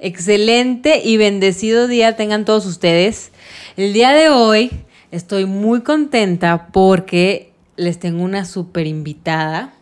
[0.00, 3.32] Excelente y bendecido día tengan todos ustedes.
[3.76, 4.70] El día de hoy
[5.10, 9.72] estoy muy contenta porque les tengo una super invitada.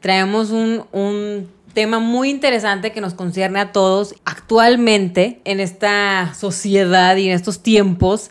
[0.00, 7.16] Traemos un, un tema muy interesante que nos concierne a todos actualmente en esta sociedad
[7.16, 8.30] y en estos tiempos.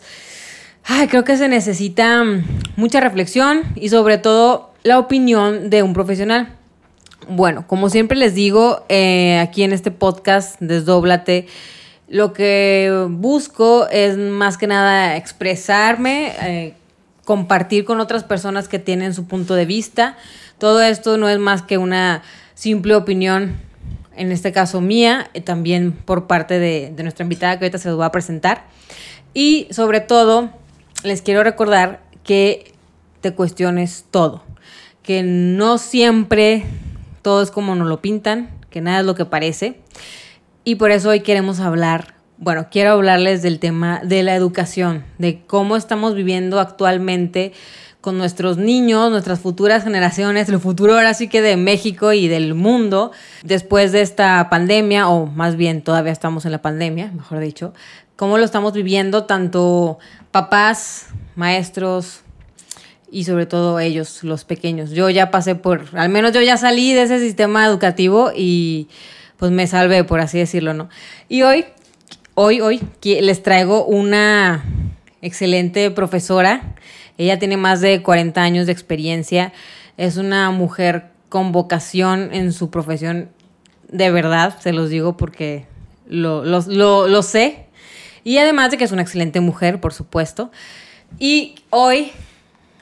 [0.84, 2.22] Ay, creo que se necesita
[2.76, 6.58] mucha reflexión y sobre todo la opinión de un profesional.
[7.28, 11.46] Bueno, como siempre les digo, eh, aquí en este podcast, Desdóblate,
[12.08, 16.74] lo que busco es más que nada expresarme, eh,
[17.24, 20.16] compartir con otras personas que tienen su punto de vista.
[20.58, 22.22] Todo esto no es más que una
[22.54, 23.56] simple opinión,
[24.16, 27.88] en este caso mía, y también por parte de, de nuestra invitada que ahorita se
[27.88, 28.64] los va a presentar.
[29.32, 30.50] Y sobre todo,
[31.04, 32.72] les quiero recordar que
[33.22, 34.42] te cuestiones todo,
[35.02, 36.64] que no siempre
[37.24, 39.80] todo es como nos lo pintan, que nada es lo que parece.
[40.62, 45.42] Y por eso hoy queremos hablar, bueno, quiero hablarles del tema de la educación, de
[45.46, 47.52] cómo estamos viviendo actualmente
[48.02, 52.52] con nuestros niños, nuestras futuras generaciones, el futuro ahora sí que de México y del
[52.52, 53.10] mundo,
[53.42, 57.72] después de esta pandemia, o más bien todavía estamos en la pandemia, mejor dicho,
[58.16, 59.98] cómo lo estamos viviendo tanto
[60.30, 61.06] papás,
[61.36, 62.20] maestros,
[63.14, 64.90] y sobre todo ellos, los pequeños.
[64.90, 68.88] Yo ya pasé por, al menos yo ya salí de ese sistema educativo y
[69.36, 70.88] pues me salvé, por así decirlo, ¿no?
[71.28, 71.64] Y hoy,
[72.34, 74.64] hoy, hoy les traigo una
[75.22, 76.74] excelente profesora.
[77.16, 79.52] Ella tiene más de 40 años de experiencia.
[79.96, 83.28] Es una mujer con vocación en su profesión,
[83.92, 85.66] de verdad, se los digo porque
[86.08, 87.66] lo, lo, lo, lo sé.
[88.24, 90.50] Y además de que es una excelente mujer, por supuesto.
[91.20, 92.10] Y hoy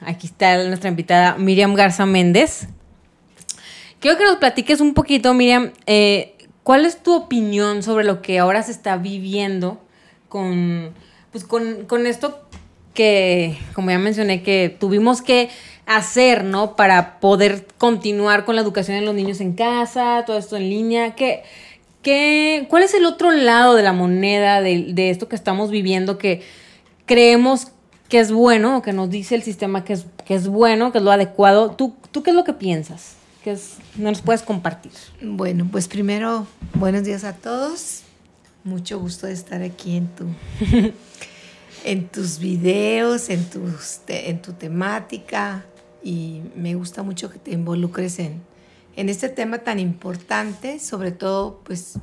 [0.05, 2.67] Aquí está nuestra invitada Miriam Garza Méndez.
[3.99, 8.39] Quiero que nos platiques un poquito, Miriam, eh, ¿cuál es tu opinión sobre lo que
[8.39, 9.81] ahora se está viviendo
[10.27, 10.93] con,
[11.31, 12.41] pues con, esto
[12.93, 15.49] que, como ya mencioné, que tuvimos que
[15.85, 16.75] hacer, ¿no?
[16.75, 21.15] Para poder continuar con la educación de los niños en casa, todo esto en línea.
[21.15, 21.43] ¿Qué,
[22.01, 26.17] qué, ¿Cuál es el otro lado de la moneda de, de esto que estamos viviendo
[26.17, 26.41] que
[27.05, 27.67] creemos
[28.09, 30.99] que es bueno o que nos dice el sistema que es, que es bueno, que
[30.99, 31.71] es lo adecuado.
[31.71, 33.15] ¿Tú, ¿Tú qué es lo que piensas?
[33.43, 34.91] ¿Qué es, nos puedes compartir?
[35.21, 38.01] Bueno, pues primero, buenos días a todos.
[38.63, 40.25] Mucho gusto de estar aquí en tu,
[41.83, 45.65] en tus videos, en, tus, en tu temática
[46.03, 48.41] y me gusta mucho que te involucres en,
[48.95, 51.93] en este tema tan importante, sobre todo pues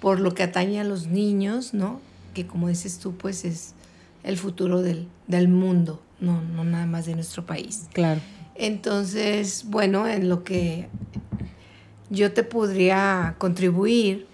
[0.00, 2.00] por lo que atañe a los niños, ¿no?
[2.34, 3.74] Que como dices tú, pues es
[4.22, 5.08] el futuro del,
[5.48, 7.88] mundo, no, no nada más de nuestro país.
[7.92, 8.20] Claro.
[8.54, 10.88] Entonces, bueno, en lo que
[12.10, 14.26] yo te podría contribuir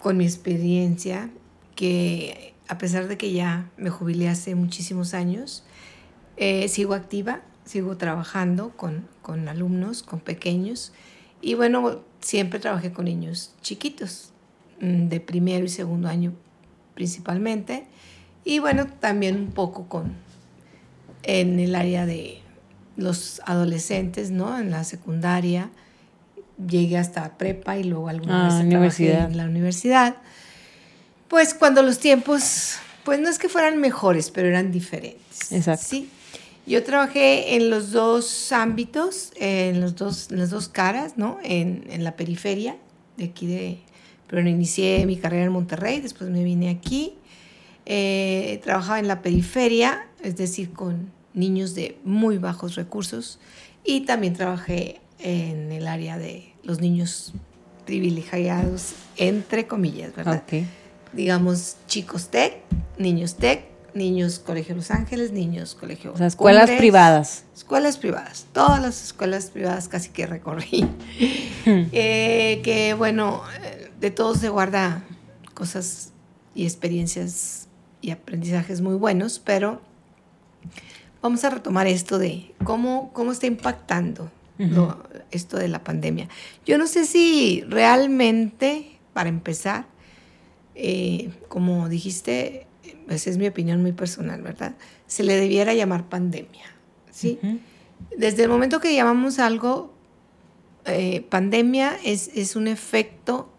[0.00, 1.30] con mi experiencia,
[1.74, 5.64] que a pesar de que ya me jubilé hace muchísimos años,
[6.36, 10.92] eh, sigo activa, sigo trabajando con, con alumnos, con pequeños,
[11.40, 14.32] y bueno, siempre trabajé con niños chiquitos,
[14.80, 16.32] mm, de primero y segundo año
[16.94, 17.86] principalmente,
[18.48, 20.14] y bueno, también un poco con
[21.22, 22.38] en el área de
[22.96, 24.58] los adolescentes, ¿no?
[24.58, 25.68] En la secundaria
[26.66, 30.16] llegué hasta prepa y luego alguna ah, vez en la universidad.
[31.28, 35.52] Pues cuando los tiempos, pues no es que fueran mejores, pero eran diferentes.
[35.52, 35.84] Exacto.
[35.86, 36.08] Sí.
[36.66, 41.38] Yo trabajé en los dos ámbitos, en, los dos, en las dos caras, ¿no?
[41.44, 42.78] En, en la periferia
[43.18, 43.78] de aquí de...
[44.26, 47.17] Pero inicié mi carrera en Monterrey, después me vine aquí
[47.90, 53.38] eh, trabajaba en la periferia, es decir, con niños de muy bajos recursos
[53.82, 57.32] y también trabajé en el área de los niños
[57.86, 60.42] privilegiados, entre comillas, ¿verdad?
[61.14, 62.58] Digamos, chicos TEC,
[62.98, 66.12] niños TEC, niños Colegio Los Ángeles, niños Colegio...
[66.12, 67.44] O sea, escuelas privadas.
[67.56, 70.82] Escuelas privadas, todas las escuelas privadas casi que recorrí.
[71.64, 71.86] Hmm.
[71.92, 73.42] Eh, que bueno,
[73.98, 75.02] de todo se guarda
[75.54, 76.12] cosas
[76.54, 77.67] y experiencias
[78.08, 79.80] y aprendizajes muy buenos, pero
[81.20, 84.30] vamos a retomar esto de cómo, cómo está impactando
[85.30, 86.28] esto de la pandemia.
[86.66, 89.86] Yo no sé si realmente, para empezar,
[90.74, 92.66] eh, como dijiste,
[93.08, 94.74] esa es mi opinión muy personal, ¿verdad?
[95.06, 96.64] Se le debiera llamar pandemia,
[97.10, 97.38] ¿sí?
[98.16, 99.92] Desde el momento que llamamos algo
[100.86, 103.52] eh, pandemia, es, es un efecto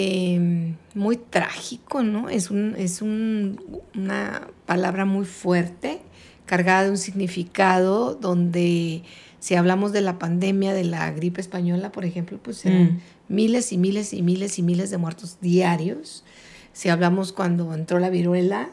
[0.00, 2.28] Em, muy trágico, ¿no?
[2.28, 6.00] Es, un, es una palabra muy fuerte,
[6.46, 9.02] cargada de un significado donde
[9.40, 13.00] Si hablamos de la pandemia de la gripe española, por ejemplo, pues eran Mm.
[13.28, 16.24] miles y miles y miles y miles de muertos diarios.
[16.72, 18.70] Si hablamos cuando entró la viruela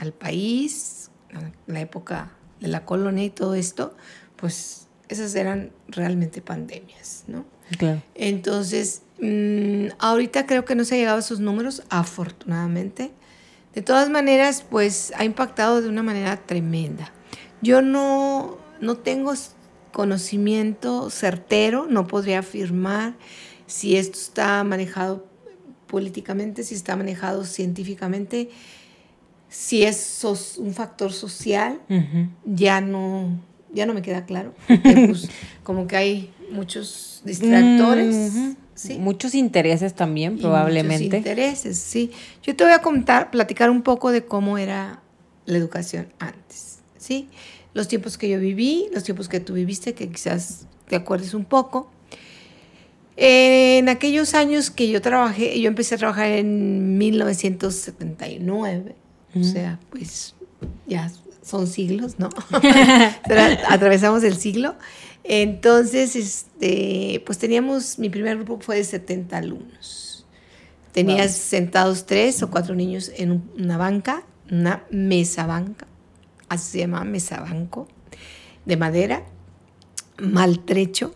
[0.00, 1.10] al país,
[1.66, 3.94] la época de la colonia y todo esto,
[4.36, 7.44] pues esas eran realmente pandemias, ¿no?
[7.78, 8.02] Claro.
[8.14, 13.12] Entonces, mm, ahorita creo que no se ha llegado a esos números, afortunadamente.
[13.74, 17.12] De todas maneras, pues ha impactado de una manera tremenda.
[17.60, 19.32] Yo no, no tengo
[19.92, 23.14] conocimiento certero, no podría afirmar
[23.66, 25.26] si esto está manejado
[25.86, 28.50] políticamente, si está manejado científicamente,
[29.48, 30.24] si es
[30.58, 31.80] un factor social,
[32.44, 33.38] ya no,
[33.72, 34.54] ya no me queda claro.
[34.66, 35.28] pues,
[35.62, 38.56] como que hay muchos distractores.
[38.84, 38.98] ¿Sí?
[38.98, 41.04] Muchos intereses también, probablemente.
[41.04, 42.10] muchos intereses, sí.
[42.42, 45.00] Yo te voy a contar, platicar un poco de cómo era
[45.46, 47.28] la educación antes, ¿sí?
[47.72, 51.44] Los tiempos que yo viví, los tiempos que tú viviste, que quizás te acuerdes un
[51.44, 51.90] poco.
[53.16, 58.96] En aquellos años que yo trabajé, yo empecé a trabajar en 1979,
[59.36, 60.34] o sea, pues
[60.86, 61.10] ya
[61.42, 62.28] son siglos, ¿no?
[63.68, 64.74] Atravesamos el siglo.
[65.24, 70.26] Entonces, este, pues teníamos, mi primer grupo fue de 70 alumnos.
[70.92, 71.40] Tenías Wow.
[71.48, 75.86] sentados tres o cuatro niños en un- una banca, una mesa banca,
[76.48, 77.88] así se llama mesa banco,
[78.66, 79.24] de madera,
[80.18, 81.14] maltrecho,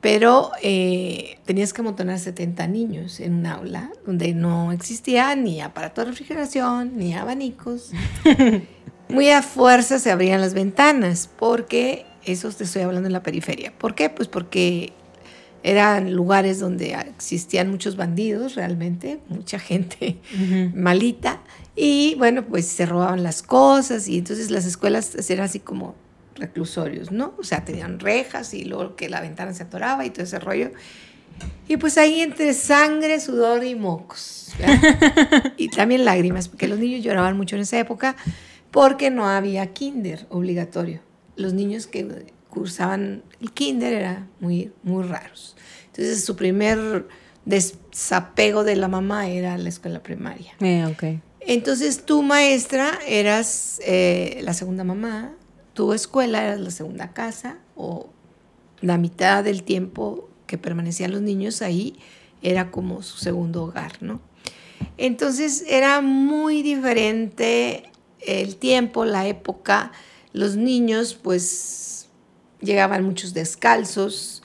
[0.00, 6.02] pero eh, tenías que amontonar 70 niños en un aula donde no existía ni aparato
[6.02, 7.90] de refrigeración, ni abanicos.
[9.08, 13.72] Muy a fuerza se abrían las ventanas, porque eso te estoy hablando en la periferia.
[13.76, 14.10] ¿Por qué?
[14.10, 14.92] Pues porque
[15.62, 20.74] eran lugares donde existían muchos bandidos realmente, mucha gente Ujú.
[20.74, 21.40] malita,
[21.76, 25.94] y bueno, pues se robaban las cosas, y entonces las escuelas eran así como
[26.34, 27.34] reclusorios, ¿no?
[27.38, 30.70] O sea, tenían rejas y luego que la ventana se atoraba y todo ese rollo.
[31.68, 34.54] Y pues ahí entre sangre, sudor y mocos.
[34.58, 35.52] ¿verdad?
[35.56, 38.16] y también lágrimas, porque los niños lloraban mucho en esa época
[38.70, 41.00] porque no había kinder obligatorio.
[41.40, 45.56] Los niños que cursaban el kinder eran muy, muy raros.
[45.86, 47.06] Entonces su primer
[47.44, 50.54] desapego de la mamá era la escuela primaria.
[50.60, 51.20] Eh, ok.
[51.40, 55.34] Entonces tu maestra eras eh, la segunda mamá,
[55.72, 58.10] tu escuela era la segunda casa o
[58.80, 61.98] la mitad del tiempo que permanecían los niños ahí
[62.42, 64.20] era como su segundo hogar, ¿no?
[64.96, 67.84] Entonces era muy diferente
[68.26, 69.92] el tiempo, la época.
[70.32, 72.08] Los niños pues
[72.60, 74.42] llegaban muchos descalzos,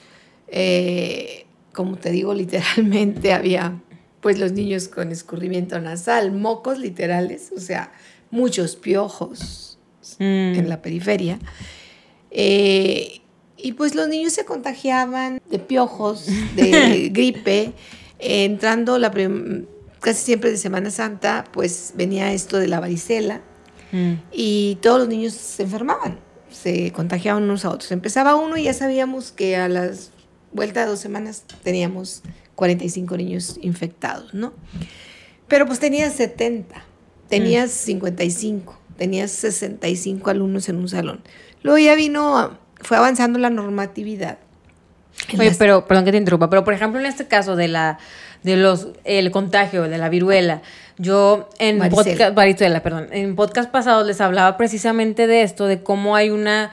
[0.48, 3.80] eh, como te digo, literalmente había
[4.20, 7.92] pues los niños con escurrimiento nasal, mocos literales, o sea,
[8.30, 9.66] muchos piojos
[10.18, 10.54] Mm.
[10.58, 11.38] en la periferia.
[12.30, 13.20] Eh,
[13.56, 17.72] y pues los niños se contagiaban de piojos, de gripe.
[18.18, 19.10] Eh, entrando la
[20.00, 23.40] casi siempre de Semana Santa, pues venía esto de la varicela
[23.96, 24.12] Mm.
[24.32, 26.18] y todos los niños se enfermaban,
[26.50, 27.90] se contagiaban unos a otros.
[27.92, 30.10] Empezaba uno y ya sabíamos que a las
[30.52, 32.22] vuelta de dos semanas teníamos
[32.54, 34.52] 45 niños infectados, ¿no?
[35.48, 36.74] Pero pues tenías 70,
[37.28, 41.20] tenías 55, tenías 65 alumnos en un salón.
[41.62, 44.38] Luego ya vino, fue avanzando la normatividad.
[45.34, 47.98] Oye, las- pero, perdón que te interrumpa, pero por ejemplo en este caso de la
[48.42, 50.62] de los el contagio de la viruela,
[50.98, 52.34] yo en Varicela.
[52.34, 56.70] podcast perdón, en podcast pasados les hablaba precisamente de esto, de cómo hay una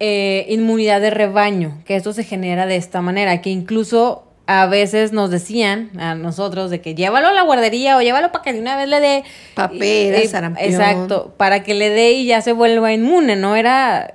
[0.00, 5.12] eh, inmunidad de rebaño, que esto se genera de esta manera, que incluso a veces
[5.12, 8.60] nos decían a nosotros de que llévalo a la guardería o llévalo para que de
[8.60, 9.24] una vez le dé
[9.54, 10.70] Paperas, eh, sarampión.
[10.70, 14.14] Exacto, para que le dé y ya se vuelva inmune, no era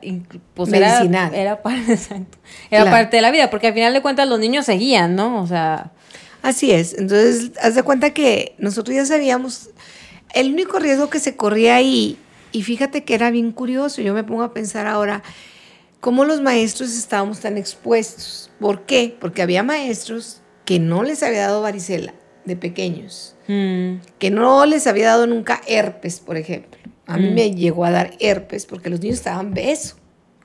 [0.56, 1.36] pues era- Medicinal.
[1.36, 2.38] Era, parte, exacto,
[2.72, 2.90] era Claro.
[2.98, 5.40] parte de la vida, porque al final de cuentas los niños seguían, ¿no?
[5.42, 5.92] O sea,
[6.43, 6.93] Así es.
[6.93, 9.71] Entonces, haz de cuenta que nosotros ya sabíamos
[10.35, 12.17] el único riesgo que se corría ahí,
[12.51, 15.23] y fíjate que era bien curioso, yo me pongo a pensar ahora,
[16.00, 18.51] cómo los maestros estábamos tan expuestos.
[18.59, 19.15] ¿Por qué?
[19.19, 22.13] Porque había maestros que no les había dado varicela
[22.45, 26.77] de pequeños, mm, que no les había dado nunca herpes, por ejemplo.
[27.07, 27.33] A mí Mm.
[27.33, 29.95] me llegó a dar herpes porque los niños estaban beso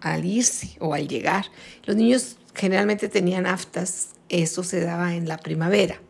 [0.01, 1.47] al irse o al llegar.
[1.85, 6.01] Los niños generalmente tenían aftas, eso se daba en la primavera,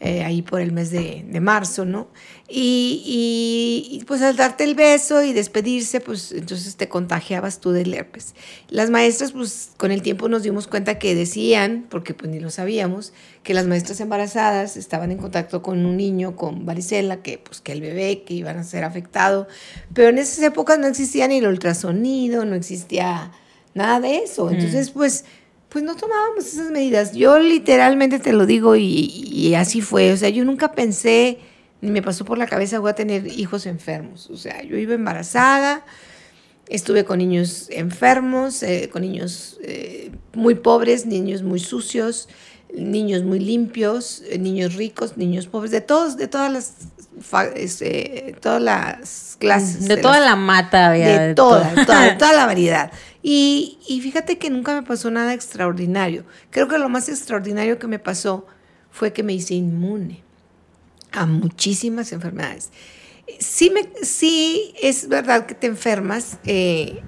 [0.00, 2.08] eh, ahí por el mes de, de marzo, ¿no?
[2.46, 7.70] Y, y- y, pues al darte el beso y despedirse, pues entonces te contagiabas tú
[7.70, 8.34] del herpes.
[8.68, 12.50] Las maestras, pues con el tiempo nos dimos cuenta que decían, porque pues ni lo
[12.50, 17.62] sabíamos, que las maestras embarazadas estaban en contacto con un niño con varicela, que pues
[17.62, 19.48] que el bebé, que iban a ser afectado.
[19.94, 23.32] Pero en esas épocas no existía ni el ultrasonido, no existía
[23.72, 24.50] nada de eso.
[24.50, 25.24] Entonces, pues,
[25.74, 27.14] pues no tomábamos esas medidas.
[27.14, 30.12] Yo literalmente te lo digo y, así fue.
[30.12, 31.40] O sea, yo nunca pensé,
[31.80, 34.30] ni me pasó por la cabeza, voy a tener hijos enfermos.
[34.30, 35.84] O sea, yo iba embarazada,
[36.68, 42.28] estuve con niños enfermos, eh, con niños eh, muy pobres, niños muy sucios,
[42.72, 46.74] niños muy limpios, eh, niños ricos, niños pobres, de todos, de todas las
[47.54, 49.88] este, todas las clases.
[49.88, 51.28] De, toda la mata había.
[51.28, 52.92] De, toda, toda, toda, la variedad.
[53.22, 56.24] Y, y, fíjate que nunca me pasó nada extraordinario.
[56.50, 58.46] Creo que lo más extraordinario que me pasó
[58.90, 60.22] fue que me hice inmune
[61.12, 62.70] a muchísimas enfermedades.
[63.38, 67.02] Sí, me, sí es verdad que te enfermas, eh,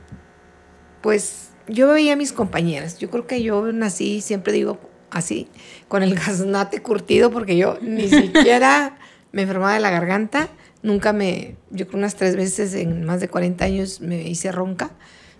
[1.03, 2.99] pues yo veía a mis compañeras.
[2.99, 5.49] Yo creo que yo nací, siempre digo así,
[5.89, 8.99] con el gaznate curtido, porque yo ni siquiera
[9.33, 10.49] me enfermaba de la garganta.
[10.83, 14.91] Nunca me, yo creo unas tres veces en más de 40 años me hice ronca.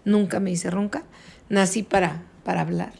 [0.05, 1.05] Nunca me hice ronca.
[1.49, 2.93] Nací para, para hablar.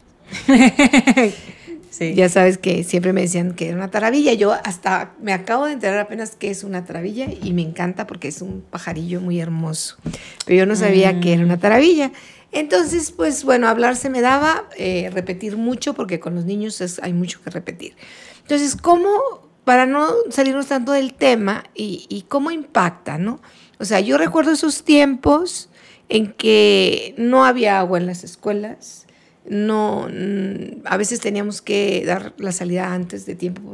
[1.99, 4.33] Ya sabes que siempre me decían que era una taravilla.
[4.33, 8.27] Yo hasta me acabo de enterar apenas que es una taravilla y me encanta porque
[8.27, 9.97] es un pajarillo muy hermoso.
[10.45, 11.59] Pero yo no sabía que era una mm.
[11.59, 12.11] taravilla.
[12.51, 17.13] Entonces, pues bueno, hablar se me daba, eh, repetir mucho, porque con los niños hay
[17.13, 17.95] mucho que repetir.
[18.41, 23.41] Entonces, ¿cómo, para no salirnos tanto del tema, y, y cómo impacta, ¿no?
[23.79, 25.69] O sea, yo recuerdo esos tiempos
[26.09, 29.07] en que no había agua en las escuelas,
[29.47, 33.73] no, mm, a veces teníamos que dar la salida antes de tiempo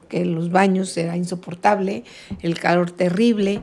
[0.00, 2.04] porque los baños era insoportable,
[2.42, 3.62] el calor terrible.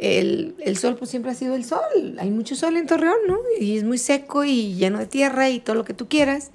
[0.00, 3.36] El, sol pues siempre ha sido el sol, hay mucho sol en Torreón, ¿no?
[3.60, 6.52] Y es muy seco y lleno de tierra y todo lo que tú quieras.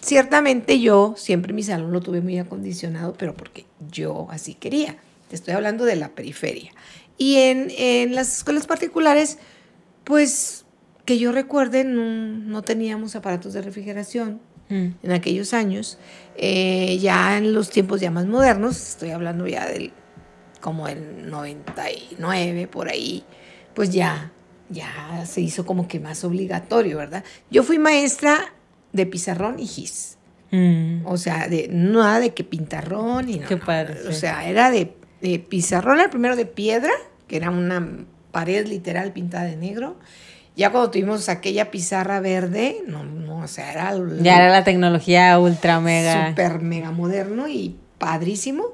[0.00, 4.96] Ciertamente yo siempre mi salón lo tuve muy acondicionado, pero porque yo así quería.
[5.28, 6.72] Te estoy hablando de la periferia.
[7.18, 9.36] Y en, en las escuelas particulares,
[10.04, 10.64] pues
[11.04, 14.86] que yo recuerde, no, teníamos aparatos de refrigeración mm.
[15.02, 15.98] en aquellos años.
[16.36, 19.92] Eh, ya en los tiempos ya más modernos, estoy hablando ya del
[20.66, 23.22] como el 99 por ahí,
[23.72, 24.32] pues ya,
[24.68, 27.22] ya se hizo como que más obligatorio, ¿verdad?
[27.52, 28.52] Yo fui maestra
[28.92, 30.18] de pizarrón y gis.
[30.50, 31.06] Mm.
[31.06, 33.46] O sea, de nada de que pintarrón y no.
[33.46, 34.08] Qué padre.
[34.08, 36.90] O sea, era de, de pizarrón, el primero de piedra,
[37.28, 39.96] que era una pared literal pintada de negro
[40.56, 43.94] ya cuando tuvimos aquella pizarra verde, no, no, o sea, era...
[44.20, 46.30] Ya era la tecnología ultra mega.
[46.30, 48.64] Super mega moderno y padrísimo.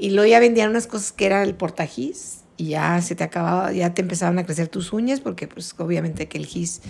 [0.00, 3.72] Y luego ya vendían unas cosas que era el portajís y ya se te acababa,
[3.72, 6.80] ya te empezaban a crecer tus uñas porque pues obviamente que el gis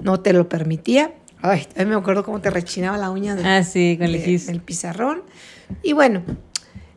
[0.00, 1.14] no te lo permitía.
[1.40, 4.48] Ay, a mí me acuerdo cómo te rechinaba la uña ah, sí, con el gis.
[4.48, 5.22] El pizarrón.
[5.82, 6.22] Y bueno,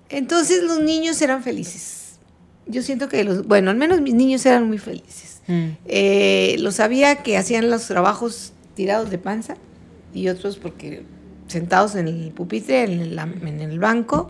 [0.10, 2.20] entonces los niños eran felices.
[2.66, 5.70] Yo siento que los, bueno, al menos mis niños eran muy felices Mm.
[5.86, 9.56] Eh, lo sabía que hacían los trabajos tirados de panza
[10.14, 11.04] y otros porque
[11.48, 14.30] sentados en el pupitre, en el, en el banco,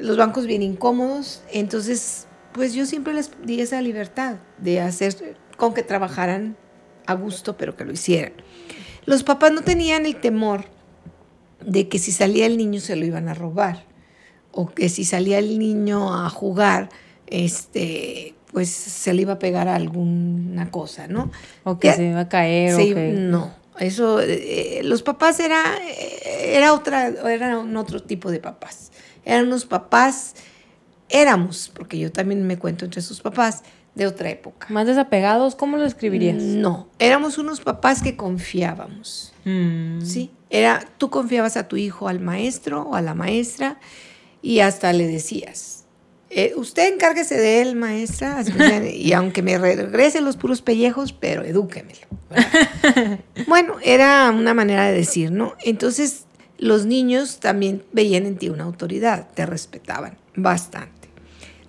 [0.00, 1.42] los bancos bien incómodos.
[1.52, 6.56] Entonces, pues yo siempre les di esa libertad de hacer con que trabajaran
[7.06, 8.32] a gusto, pero que lo hicieran.
[9.04, 10.66] Los papás no tenían el temor
[11.64, 13.84] de que si salía el niño se lo iban a robar
[14.52, 16.88] o que si salía el niño a jugar,
[17.26, 21.30] este, pues se le iba a pegar a alguna cosa, ¿no?
[21.64, 22.74] O que se iba a caer.
[22.74, 23.12] o que...
[23.12, 25.62] No, eso, eh, los papás era,
[26.42, 28.87] era otra, eran otro tipo de papás.
[29.28, 30.34] Eran unos papás,
[31.10, 33.62] éramos, porque yo también me cuento entre sus papás,
[33.94, 34.68] de otra época.
[34.70, 35.54] ¿Más desapegados?
[35.54, 36.36] ¿Cómo lo escribirías?
[36.36, 39.34] No, éramos unos papás que confiábamos.
[39.44, 40.00] Mm.
[40.02, 43.80] Sí, era, tú confiabas a tu hijo al maestro o a la maestra
[44.40, 45.84] y hasta le decías,
[46.30, 48.44] eh, usted encárguese de él, maestra,
[48.92, 52.06] y aunque me regrese los puros pellejos, pero edúquemelo.
[53.48, 55.54] bueno, era una manera de decir, ¿no?
[55.64, 56.27] Entonces,
[56.58, 61.08] los niños también veían en ti una autoridad, te respetaban bastante.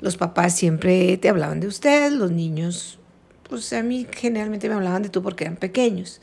[0.01, 2.99] Los papás siempre te hablaban de usted, los niños,
[3.47, 6.21] pues a mí generalmente me hablaban de tú porque eran pequeños.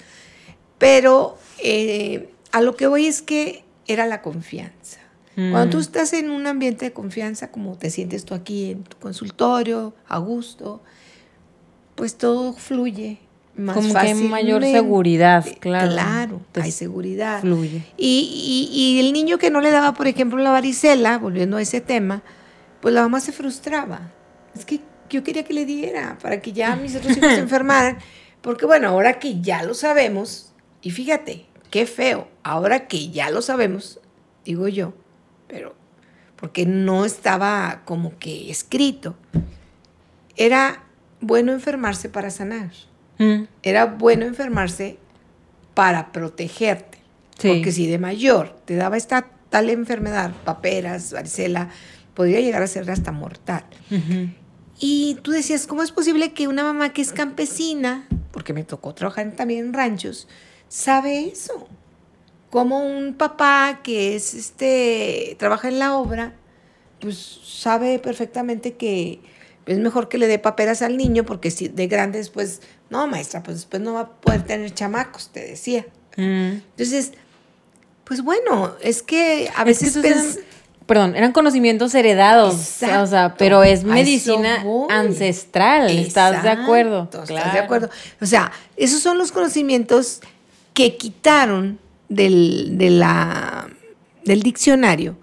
[0.78, 5.00] Pero eh, a lo que voy es que era la confianza.
[5.34, 5.80] Cuando tú mm.
[5.80, 10.16] estás en un ambiente de confianza, como te sientes tú aquí en tu consultorio, a
[10.16, 10.82] gusto,
[11.94, 13.18] pues todo fluye
[13.56, 15.92] más como que hay mayor seguridad, claro.
[15.92, 17.40] Claro, hay seguridad.
[17.40, 17.82] Fluye.
[17.96, 21.62] Y, y, y, el niño que no le daba, por ejemplo, la varicela, volviendo a
[21.62, 22.22] ese tema,
[22.80, 24.12] pues la mamá se frustraba.
[24.54, 27.98] Es que yo quería que le diera para que ya mis otros hijos se enfermaran.
[28.42, 33.42] Porque bueno, ahora que ya lo sabemos, y fíjate, qué feo, ahora que ya lo
[33.42, 34.00] sabemos,
[34.44, 34.94] digo yo,
[35.48, 35.74] pero
[36.36, 39.16] porque no estaba como que escrito.
[40.36, 40.84] Era
[41.20, 42.70] bueno enfermarse para sanar.
[43.18, 43.44] Mm.
[43.62, 44.98] Era bueno enfermarse
[45.74, 46.98] para protegerte.
[47.36, 51.68] Porque si de mayor te daba esta tal enfermedad, paperas, varicela,
[52.14, 53.64] podría llegar a ser hasta mortal.
[54.78, 58.94] Y tú decías, ¿cómo es posible que una mamá que es campesina, porque me tocó
[58.94, 60.28] trabajar también en ranchos,
[60.68, 61.68] sabe eso?
[62.50, 66.34] Como un papá que es este trabaja en la obra,
[67.00, 69.20] pues sabe perfectamente que
[69.66, 73.42] es mejor que le dé paperas al niño porque si de grande después, no, maestra,
[73.42, 75.86] pues después no va a poder tener chamacos, te decía.
[76.16, 76.60] Mm.
[76.70, 77.12] Entonces,
[78.04, 79.98] pues bueno, es que a veces...
[80.86, 87.04] perdón, eran conocimientos heredados, o sea, pero es medicina ancestral, ¿estás de acuerdo?
[87.12, 87.90] ¿Estás de acuerdo?
[88.20, 90.20] O sea, esos son los conocimientos
[90.74, 93.68] que quitaron del, de la,
[94.24, 95.18] del diccionario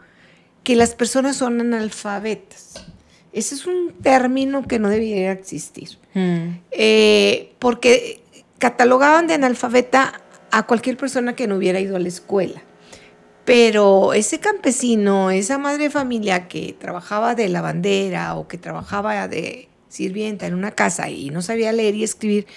[0.63, 2.82] que las personas son analfabetas.
[3.33, 5.89] Ese es un término que no debería existir.
[6.13, 6.59] Mm.
[6.71, 8.21] Eh, porque
[8.59, 10.21] catalogaban de analfabeta
[10.51, 12.61] a cualquier persona que no hubiera ido a la escuela.
[13.43, 19.67] Pero ese campesino, esa madre de familia que trabajaba de lavandera o que trabajaba de
[19.89, 22.47] sirvienta en una casa y no sabía leer y escribir,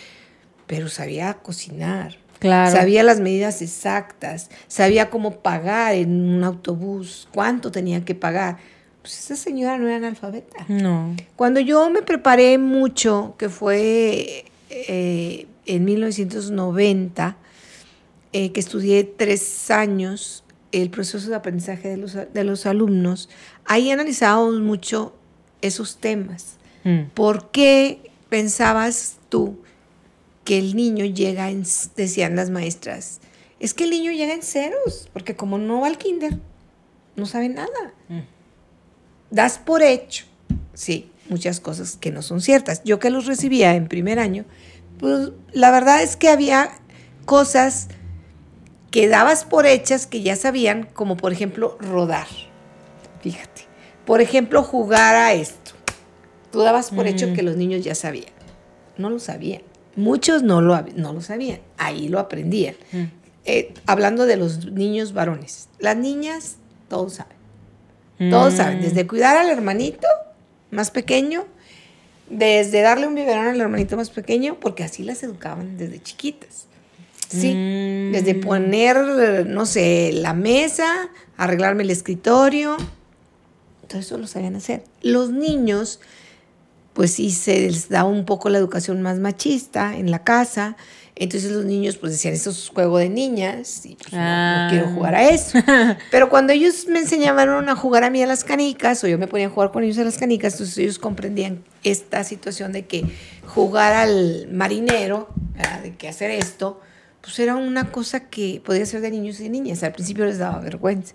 [0.66, 8.04] pero sabía cocinar, Sabía las medidas exactas, sabía cómo pagar en un autobús, cuánto tenía
[8.04, 8.58] que pagar.
[9.06, 10.64] Pues esa señora no era analfabeta.
[10.66, 11.14] No.
[11.36, 17.36] Cuando yo me preparé mucho, que fue eh, en 1990,
[18.32, 23.28] eh, que estudié tres años el proceso de aprendizaje de los, de los alumnos,
[23.64, 25.14] ahí analizábamos mucho
[25.62, 26.56] esos temas.
[26.82, 27.02] Mm.
[27.14, 29.56] ¿Por qué pensabas tú
[30.42, 31.62] que el niño llega en,
[31.94, 33.20] decían las maestras,
[33.60, 36.40] es que el niño llega en ceros, porque como no va al kinder,
[37.14, 37.94] no sabe nada.
[38.08, 38.34] Mm.
[39.30, 40.24] Das por hecho,
[40.74, 42.82] sí, muchas cosas que no son ciertas.
[42.84, 44.44] Yo que los recibía en primer año,
[44.98, 46.70] pues la verdad es que había
[47.24, 47.88] cosas
[48.90, 52.28] que dabas por hechas que ya sabían, como por ejemplo rodar.
[53.20, 53.66] Fíjate.
[54.06, 55.72] Por ejemplo, jugar a esto.
[56.52, 57.34] Tú dabas por hecho mm.
[57.34, 58.32] que los niños ya sabían.
[58.96, 59.62] No lo sabían.
[59.96, 62.76] Muchos no lo, no lo sabían, ahí lo aprendían.
[62.92, 63.04] Mm.
[63.44, 66.56] Eh, hablando de los niños varones, las niñas,
[66.88, 67.35] todos saben.
[68.18, 68.56] Todos mm.
[68.56, 70.08] saben, desde cuidar al hermanito
[70.70, 71.44] más pequeño,
[72.30, 76.66] desde darle un biberón al hermanito más pequeño, porque así las educaban desde chiquitas.
[77.28, 78.12] Sí, mm.
[78.12, 82.76] desde poner, no sé, la mesa, arreglarme el escritorio,
[83.88, 84.82] todo eso lo sabían hacer.
[85.02, 86.00] Los niños
[86.96, 90.78] pues sí se les da un poco la educación más machista en la casa.
[91.18, 94.68] Entonces los niños pues decían, eso es juego de niñas y pues, no, ah.
[94.70, 95.58] quiero jugar a eso.
[96.10, 99.26] Pero cuando ellos me enseñaban a jugar a mí a las canicas o yo me
[99.26, 103.06] ponía a jugar con ellos a las canicas, entonces ellos comprendían esta situación de que
[103.46, 105.28] jugar al marinero,
[105.82, 106.82] de que hacer esto,
[107.22, 109.82] pues era una cosa que podía ser de niños y de niñas.
[109.82, 111.14] Al principio les daba vergüenza.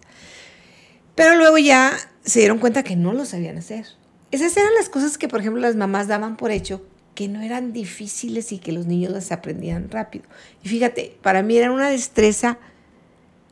[1.13, 3.85] Pero luego ya se dieron cuenta que no lo sabían hacer.
[4.31, 6.81] Esas eran las cosas que, por ejemplo, las mamás daban por hecho
[7.15, 10.25] que no eran difíciles y que los niños las aprendían rápido.
[10.63, 12.57] Y fíjate, para mí era una destreza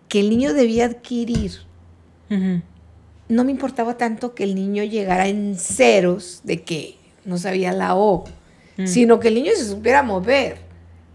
[0.08, 1.52] que el niño debía adquirir.
[3.28, 7.96] No me importaba tanto que el niño llegara en ceros de que no sabía la
[7.96, 8.26] O,
[8.78, 8.88] mm.
[8.88, 10.58] sino que el niño se supiera mover,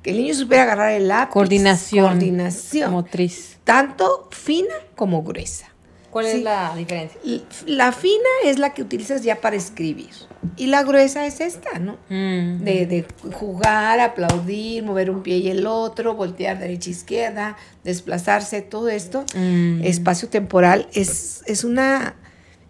[0.02, 1.32] que el niño supiera agarrar el lápiz.
[1.32, 2.06] Coordinación.
[2.06, 2.92] Coordinación.
[2.92, 3.58] Motriz.
[3.64, 5.73] Tanto fina como gruesa.
[6.14, 7.20] ¿Cuál es la diferencia?
[7.66, 10.10] La fina es la que utilizas ya para escribir.
[10.56, 11.94] Y la gruesa es esta, ¿no?
[12.08, 12.62] Mm.
[12.62, 18.90] De, jugar, aplaudir, mover un pie y el otro, voltear derecha e izquierda, desplazarse, todo
[18.90, 19.24] esto.
[19.34, 19.82] Mm.
[19.82, 22.14] Espacio temporal es, es, una,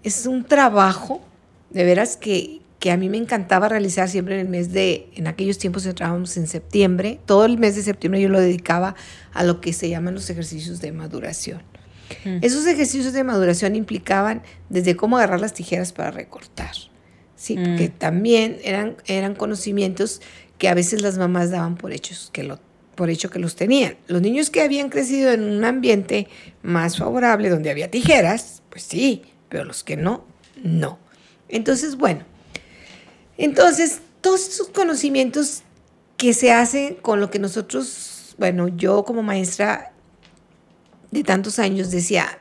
[0.03, 1.21] es un trabajo,
[1.69, 5.27] de veras, que, que a mí me encantaba realizar siempre en el mes de, en
[5.27, 8.95] aquellos tiempos entrábamos en septiembre, todo el mes de septiembre yo lo dedicaba
[9.35, 11.74] a lo que se llaman los ejercicios de maduración.
[12.43, 16.73] Esos ejercicios de maduración implicaban desde cómo agarrar las tijeras para recortar.
[17.37, 20.21] Sí, porque también eran, eran conocimientos
[20.59, 22.59] que a veces las mamás daban por hechos que lo
[22.95, 23.97] por hecho que los tenían.
[24.07, 26.29] Los niños que habían crecido en un ambiente
[26.63, 30.25] más favorable donde había tijeras, pues sí, pero los que no,
[30.63, 30.99] no.
[31.49, 32.23] Entonces, bueno,
[33.37, 35.63] entonces todos esos conocimientos
[36.17, 39.93] que se hacen con lo que nosotros, bueno, yo como maestra
[41.15, 42.39] de tantos años decía,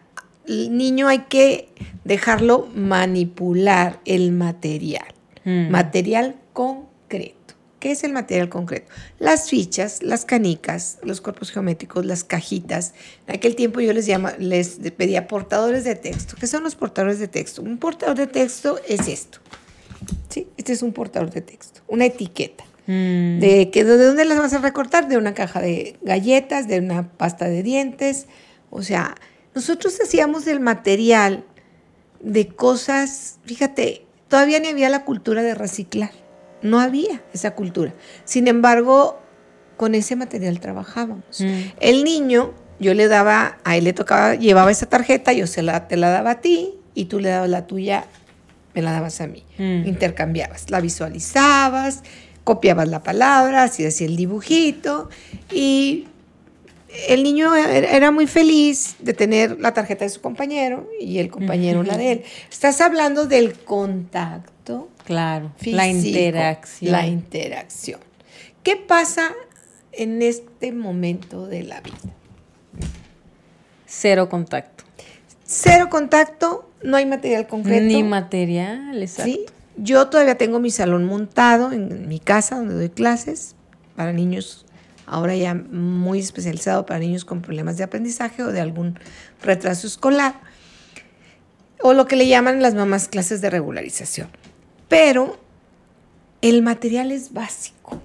[0.48, 1.70] el niño hay que
[2.04, 5.14] dejarlo manipular el material,
[5.46, 5.70] mm.
[5.70, 7.54] material concreto.
[7.80, 8.92] ¿Qué es el material concreto?
[9.20, 12.94] Las fichas, las canicas, los cuerpos geométricos, las cajitas.
[13.28, 16.36] En aquel tiempo yo les, llama, les pedía portadores de texto.
[16.40, 17.62] ¿Qué son los portadores de texto?
[17.62, 19.40] Un portador de texto es esto.
[20.30, 20.48] ¿Sí?
[20.58, 22.64] Este es un portador de texto, una etiqueta.
[22.88, 23.40] Mm.
[23.40, 25.08] De, que, ¿De dónde las vas a recortar?
[25.08, 28.28] De una caja de galletas, de una pasta de dientes.
[28.74, 29.16] O sea,
[29.54, 31.46] nosotros hacíamos el material
[32.22, 36.10] de cosas, fíjate, todavía ni había la cultura de reciclar.
[36.64, 37.94] No había esa cultura.
[38.26, 39.22] Sin embargo,
[39.78, 41.40] con ese material trabajábamos.
[41.40, 41.62] Mm.
[41.80, 45.88] El niño, yo le daba, a él le tocaba, llevaba esa tarjeta, yo se la,
[45.88, 48.06] te la daba a ti y tú le dabas la tuya,
[48.74, 49.44] me la dabas a mí.
[49.60, 49.86] Mm.
[49.86, 52.02] Intercambiabas, la visualizabas,
[52.44, 55.10] copiabas la palabra, hacías el dibujito
[55.52, 56.08] y
[57.08, 61.84] el niño era muy feliz de tener la tarjeta de su compañero y el compañero
[61.84, 62.24] la de él.
[62.52, 64.90] Estás hablando del contacto.
[65.06, 66.92] Claro, la interacción.
[66.92, 68.00] La interacción.
[68.64, 69.34] ¿Qué pasa
[69.92, 71.98] en este momento de la vida?
[73.86, 74.84] Cero contacto.
[75.46, 77.84] Cero contacto, no hay material concreto.
[77.84, 79.32] Ni material, exacto.
[79.32, 79.46] ¿Sí?
[79.76, 83.56] Yo todavía tengo mi salón montado en mi casa donde doy clases
[83.96, 84.66] para niños,
[85.06, 89.00] ahora ya muy especializado para niños con problemas de aprendizaje o de algún
[89.42, 90.40] retraso escolar,
[91.82, 94.30] o lo que le llaman las mamás clases de regularización.
[94.88, 95.38] Pero
[96.42, 98.02] el material es básico.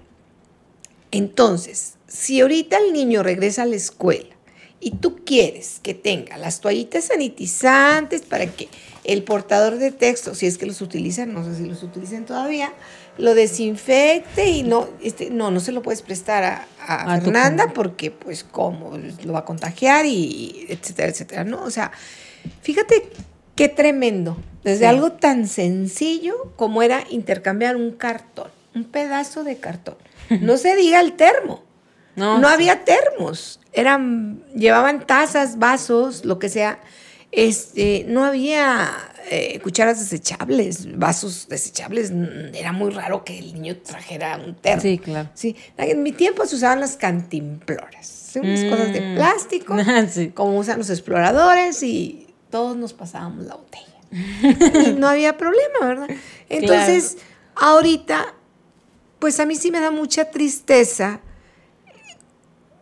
[1.11, 4.35] Entonces, si ahorita el niño regresa a la escuela
[4.81, 8.69] y tú quieres que tenga las toallitas sanitizantes para que
[9.05, 12.73] el portador de texto, si es que los utilizan, no sé si los utilizan todavía,
[13.19, 18.11] lo desinfecte y no, este, no, no se lo puedes prestar a, a, Fernanda porque
[18.11, 21.63] pues cómo lo va a contagiar y etcétera, etcétera, ¿no?
[21.63, 21.93] O sea,
[22.63, 23.11] fíjate
[23.57, 29.97] qué tremendo, desde algo tan sencillo como era intercambiar un cartón, un pedazo de cartón.
[30.41, 31.63] No se diga el termo.
[32.15, 36.81] No, no había termos, eran, llevaban tazas, vasos, lo que sea
[37.33, 38.91] este, no había
[39.31, 42.13] eh, cucharas desechables, vasos desechables.
[42.55, 44.83] Era muy raro que el niño trajera un termo.
[44.83, 45.29] Sí, claro.
[45.35, 45.57] Sí.
[45.77, 48.33] En mi tiempo se usaban las cantimploras.
[48.37, 49.15] Unas cosas de mm.
[49.17, 49.77] plástico,
[50.35, 53.87] como usan los exploradores, y todos nos pasábamos la botella.
[54.91, 56.09] y no había problema, ¿verdad?
[56.49, 57.19] Entonces,
[57.55, 58.35] ahorita,
[59.19, 61.21] pues a mí sí me da mucha tristeza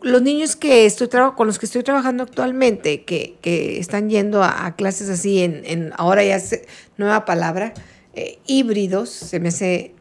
[0.06, 3.36] los niños que estoy con los que estoy trabajando actualmente, que,
[3.78, 6.66] están yendo a, clases así en, ahora ya se,
[6.96, 7.74] nueva palabra,
[8.14, 9.94] eh, híbridos, se me hace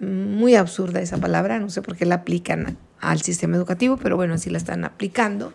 [0.00, 4.34] muy absurda esa palabra, no sé por qué la aplican al sistema educativo, pero bueno,
[4.34, 5.52] así la están aplicando.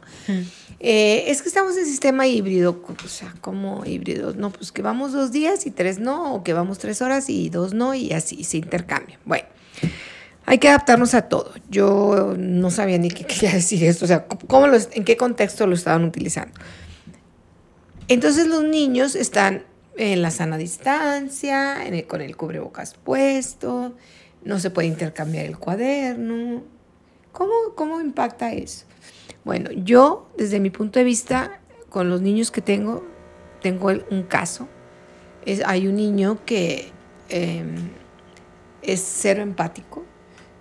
[0.80, 5.12] Eh, es que estamos en sistema híbrido, o sea, como híbridos, no, pues que vamos
[5.12, 8.46] dos días y tres no, o que vamos tres horas y dos no, y así
[8.46, 9.20] se intercambian.
[9.26, 9.48] Bueno
[10.50, 11.54] hay que adaptarnos a todo.
[11.70, 14.26] Yo no sabía ni qué quería decir esto, o sea,
[14.94, 16.60] en qué contexto lo estaban utilizando.
[18.08, 19.64] Entonces los niños están
[19.96, 23.96] en la sana distancia, con el cubrebocas puesto,
[24.44, 26.64] no se puede intercambiar el cuaderno.
[27.32, 28.86] ¿Cómo, ¿Cómo impacta eso?
[29.46, 33.06] Bueno, yo desde mi punto de vista, con los niños que tengo,
[33.62, 34.68] tengo un caso.
[35.66, 36.92] Hay un niño que
[37.30, 37.76] em,
[38.82, 40.06] es cero empático,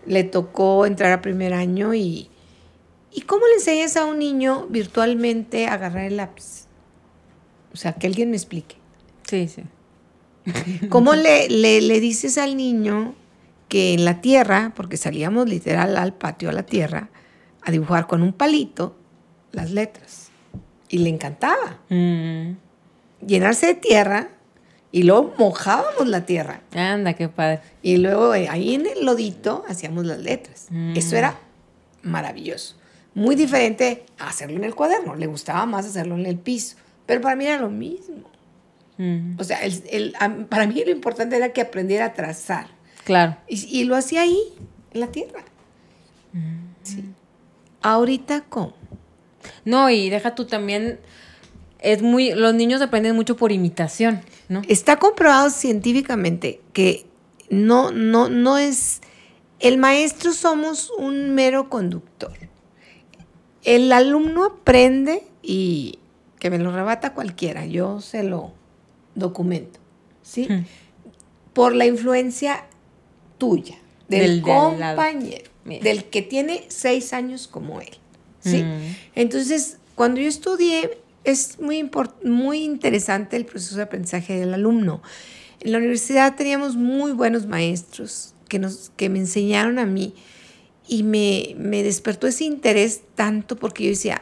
[0.09, 2.31] le tocó entrar a primer año y,
[3.13, 6.67] ¿y cómo le enseñas a un niño virtualmente a agarrar el lápiz?
[7.73, 8.77] O sea, que alguien me explique.
[9.25, 9.63] Sí, sí.
[10.89, 13.15] ¿Cómo le, le, dices al niño
[13.69, 17.11] que en la tierra, porque salíamos literal al patio a la tierra,
[17.63, 18.97] a dibujar con un palito
[19.53, 20.31] las letras?
[20.89, 21.81] Y le encantaba.
[21.91, 22.57] Mm.
[23.27, 24.31] Llenarse de tierra
[24.91, 26.63] y luego mojábamos la tierra.
[26.75, 27.61] Anda, qué padre.
[27.83, 30.67] Y luego eh, ahí en el lodito hacíamos las letras.
[30.71, 30.97] Mm.
[30.97, 31.39] Eso era
[32.03, 32.77] maravilloso.
[33.15, 35.15] Muy diferente a hacerlo en el cuaderno.
[35.15, 36.77] Le gustaba más hacerlo en el piso.
[37.05, 38.31] Pero para mí era lo mismo.
[38.97, 39.39] Mm.
[39.39, 40.15] O sea, el,
[40.49, 42.69] para mí lo importante era que aprendiera a trazar.
[43.05, 43.37] Claro.
[43.47, 44.39] Y, lo hacía ahí,
[44.93, 45.41] en la tierra.
[46.33, 46.75] Mm.
[46.83, 47.05] Sí.
[47.83, 48.75] Ahorita, ¿cómo?
[49.65, 50.99] No, y deja tú también
[51.81, 54.63] es muy, los niños aprenden mucho por imitación, ¿no?
[54.69, 57.07] Está comprobado científicamente que
[57.51, 59.01] no, no, no es,
[59.61, 62.33] el maestro somos un mero conductor.
[63.65, 65.99] El alumno aprende y
[66.39, 68.53] que me lo rebata cualquiera, yo se lo
[69.15, 69.81] documento,
[70.23, 70.49] ¿sí?
[71.53, 72.67] Por la influencia
[73.37, 73.77] tuya,
[74.09, 77.99] del, compañero, del, que tiene seis años como él,
[78.41, 78.65] ¿sí?
[79.15, 81.89] Entonces, cuando yo estudié es muy,
[82.25, 85.03] muy interesante el proceso de aprendizaje del alumno.
[85.61, 90.15] En la universidad teníamos muy buenos maestros que, nos, que me enseñaron a mí
[90.87, 94.21] y me, me despertó ese interés tanto porque yo decía,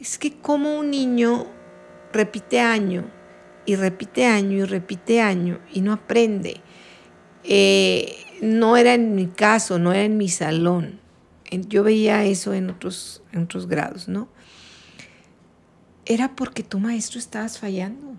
[0.00, 1.46] es que como un niño
[2.12, 3.10] repite año
[3.66, 6.60] y repite año y repite año y no aprende.
[7.44, 11.00] Eh, no era en mi caso, no era en mi salón.
[11.50, 14.28] Yo veía eso en otros, en otros grados, ¿no?
[16.10, 18.16] Era porque tu maestro estabas fallando.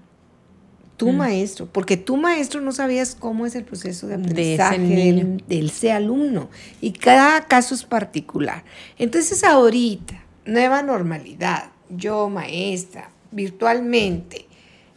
[0.96, 1.18] Tu mm.
[1.18, 5.92] maestro, porque tu maestro no sabías cómo es el proceso de aprendizaje del, del ese
[5.92, 6.50] alumno.
[6.80, 8.64] Y cada caso es particular.
[8.98, 14.48] Entonces ahorita, nueva normalidad, yo maestra, virtualmente,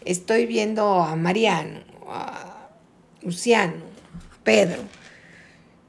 [0.05, 2.69] estoy viendo a Mariano, a
[3.23, 3.83] Luciano,
[4.31, 4.83] a Pedro,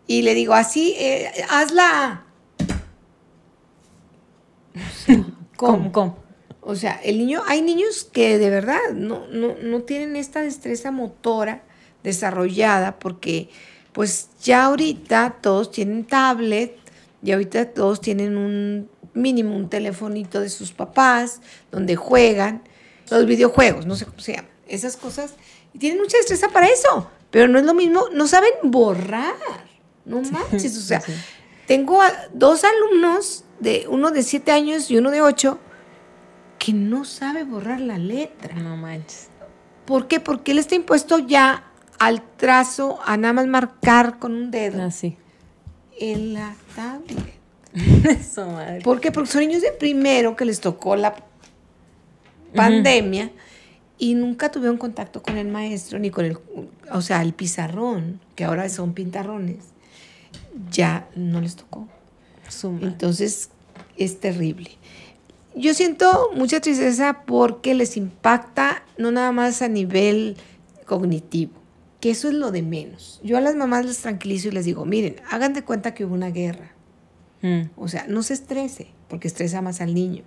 [0.07, 2.23] y le digo así, eh, hazla.
[5.55, 5.91] ¿Cómo?
[5.91, 6.24] ¿Cómo?
[6.67, 11.61] O sea, el niño, hay niños que de verdad no, no, tienen esta destreza motora
[12.03, 13.49] desarrollada porque
[13.93, 16.75] pues ya ahorita todos tienen tablet
[17.21, 21.39] y ahorita todos tienen un mínimo un telefonito de sus papás
[21.71, 22.63] donde juegan
[23.11, 25.35] los videojuegos, no sé cómo se llaman, esas cosas.
[25.71, 29.35] Y tienen mucha destreza para eso, pero no es lo mismo, no saben borrar,
[30.03, 31.03] no manches, o sea,
[31.67, 31.99] tengo
[32.33, 35.59] dos alumnos de uno de siete años y uno de ocho
[36.65, 38.55] que no sabe borrar la letra.
[38.55, 39.27] No manches.
[39.85, 40.19] ¿Por qué?
[40.19, 41.63] Porque él está impuesto ya
[41.99, 44.81] al trazo, a nada más marcar con un dedo.
[44.81, 45.15] Así.
[45.15, 47.35] Ah, en la tablet.
[48.09, 48.81] Eso, madre.
[48.81, 49.11] ¿Por qué?
[49.11, 51.13] Porque son niños de primero que les tocó la
[52.55, 53.29] pandemia
[53.99, 56.39] y nunca tuvieron contacto con el maestro ni con el,
[56.91, 59.65] o sea, el pizarrón, que ahora son pintarrones,
[60.71, 61.87] ya no les tocó.
[62.81, 63.51] Entonces
[63.97, 64.71] es terrible.
[65.55, 70.35] Yo siento mucha tristeza porque les impacta no nada más a nivel
[70.85, 71.53] cognitivo,
[72.01, 73.21] que eso es lo de menos.
[73.23, 76.13] Yo a las mamás les tranquilizo y les digo, miren, hagan de cuenta que hubo
[76.13, 76.73] una guerra.
[77.41, 77.69] Mm.
[77.77, 80.23] O sea, no se estrese, porque estresa más al niño.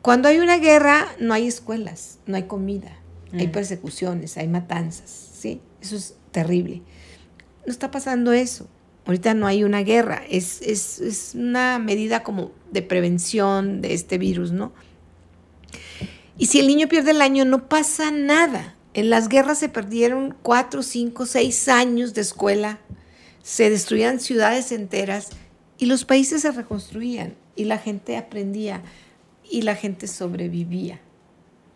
[0.00, 2.96] Cuando hay una guerra, no hay escuelas, no hay comida,
[3.32, 3.52] hay mm.
[3.52, 5.60] persecuciones, hay matanzas, ¿sí?
[5.82, 6.82] Eso es terrible.
[7.66, 8.68] No está pasando eso.
[9.06, 14.50] Ahorita no hay una guerra, es, es, una medida como de prevención de este virus,
[14.50, 14.72] ¿no?
[16.36, 18.74] Y si el niño pierde el año, no pasa nada.
[18.94, 22.80] En las guerras se perdieron cuatro, cinco, seis años de escuela,
[23.42, 25.30] se destruían ciudades enteras
[25.78, 28.82] y los países se reconstruían y la gente aprendía
[29.48, 31.00] y la gente sobrevivía.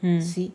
[0.03, 0.21] Mm.
[0.21, 0.53] ¿sí?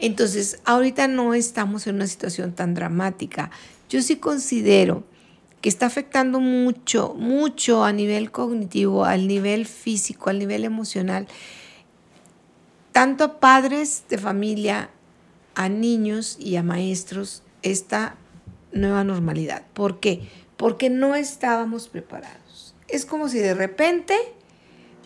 [0.00, 3.50] Entonces, ahorita no estamos en una situación tan dramática.
[3.88, 5.04] Yo sí considero
[5.68, 11.26] está afectando mucho, mucho a nivel cognitivo, al nivel físico, al nivel emocional,
[12.92, 14.90] tanto a padres de familia,
[15.54, 18.16] a niños y a maestros, esta
[18.72, 19.62] nueva normalidad.
[19.74, 20.28] ¿Por qué?
[20.56, 22.74] Porque no estábamos preparados.
[22.88, 24.14] Es como si de repente,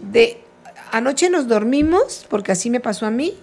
[0.01, 0.41] de
[0.93, 3.35] anoche nos dormimos, porque así me pasó a mí,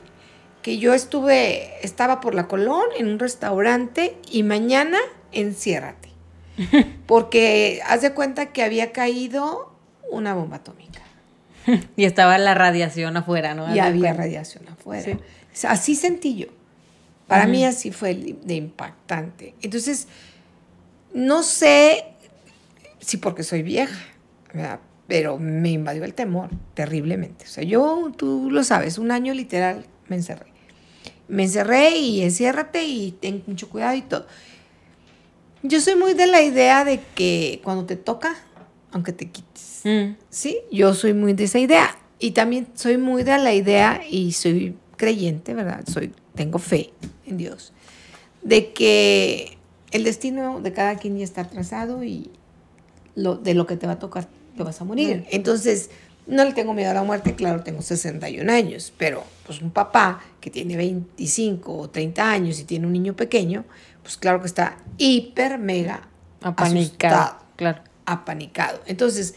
[0.62, 4.99] que yo estuve, estaba por la Colón en un restaurante y mañana
[5.32, 6.07] enciérrate.
[7.06, 9.74] Porque haz de cuenta que había caído
[10.10, 11.02] una bomba atómica.
[11.96, 13.74] y estaba la radiación afuera, ¿no?
[13.74, 15.17] Y había radiación afuera.
[15.67, 16.48] Así sentí yo.
[17.28, 19.54] Para mí así fue de impactante.
[19.62, 20.08] Entonces,
[21.13, 22.06] no sé
[23.00, 23.98] si porque soy vieja,
[25.08, 27.46] pero me invadió el temor terriblemente.
[27.46, 30.48] O sea, yo, tú lo sabes, un año literal me encerré.
[31.28, 34.26] Me encerré y enciérrate y ten mucho cuidado y todo.
[35.67, 38.36] Yo soy muy de la idea de que cuando te toca,
[38.91, 39.82] aunque te quites.
[39.84, 40.15] Mm.
[40.30, 41.97] Sí, yo soy muy de esa idea.
[42.19, 45.84] Y también soy muy de la idea y soy creyente, ¿verdad?
[45.91, 46.91] Soy, tengo fe
[47.25, 47.73] en Dios.
[48.41, 49.58] De que
[49.91, 52.32] el destino de cada quien ya está trazado y
[53.15, 55.25] lo, de lo que te va a tocar te vas a morir.
[55.30, 55.89] Entonces,
[56.25, 60.21] no le tengo miedo a la muerte, claro, tengo 61 años, pero pues un papá
[60.41, 63.63] que tiene 25 o 30 años y tiene un niño pequeño,
[64.08, 66.08] pues claro que está hiper, mega
[66.41, 67.39] apanicado.
[67.58, 67.82] claro.
[68.06, 68.80] Apanicado.
[68.86, 69.36] Entonces,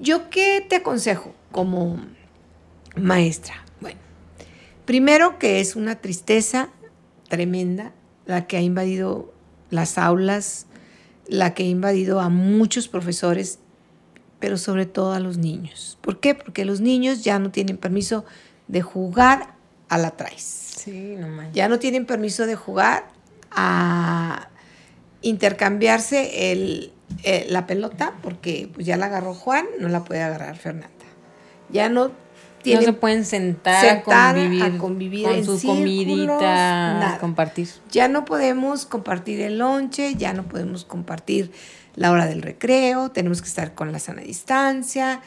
[0.00, 2.00] ¿yo qué te aconsejo como
[2.94, 3.56] maestra?
[3.80, 3.98] Bueno,
[4.84, 6.68] primero que es una tristeza
[7.28, 7.92] tremenda
[8.26, 9.34] la que ha invadido
[9.70, 10.66] las aulas,
[11.26, 13.58] la que ha invadido a muchos profesores,
[14.38, 15.98] pero sobre todo a los niños.
[16.00, 16.36] ¿Por qué?
[16.36, 18.24] Porque los niños ya no tienen permiso
[18.68, 19.56] de jugar
[19.88, 20.44] a la traes.
[20.44, 23.17] Sí, no Ya no tienen permiso de jugar
[23.50, 24.48] a
[25.22, 26.92] intercambiarse el,
[27.24, 30.88] eh, la pelota porque pues ya la agarró Juan, no la puede agarrar Fernanda.
[31.70, 32.12] Ya no
[32.62, 37.68] tienen, no se pueden sentar, a convivir, convivir con su comidita, compartir.
[37.90, 41.52] Ya no podemos compartir el lonche, ya no podemos compartir
[41.94, 45.20] la hora del recreo, tenemos que estar con la sana distancia,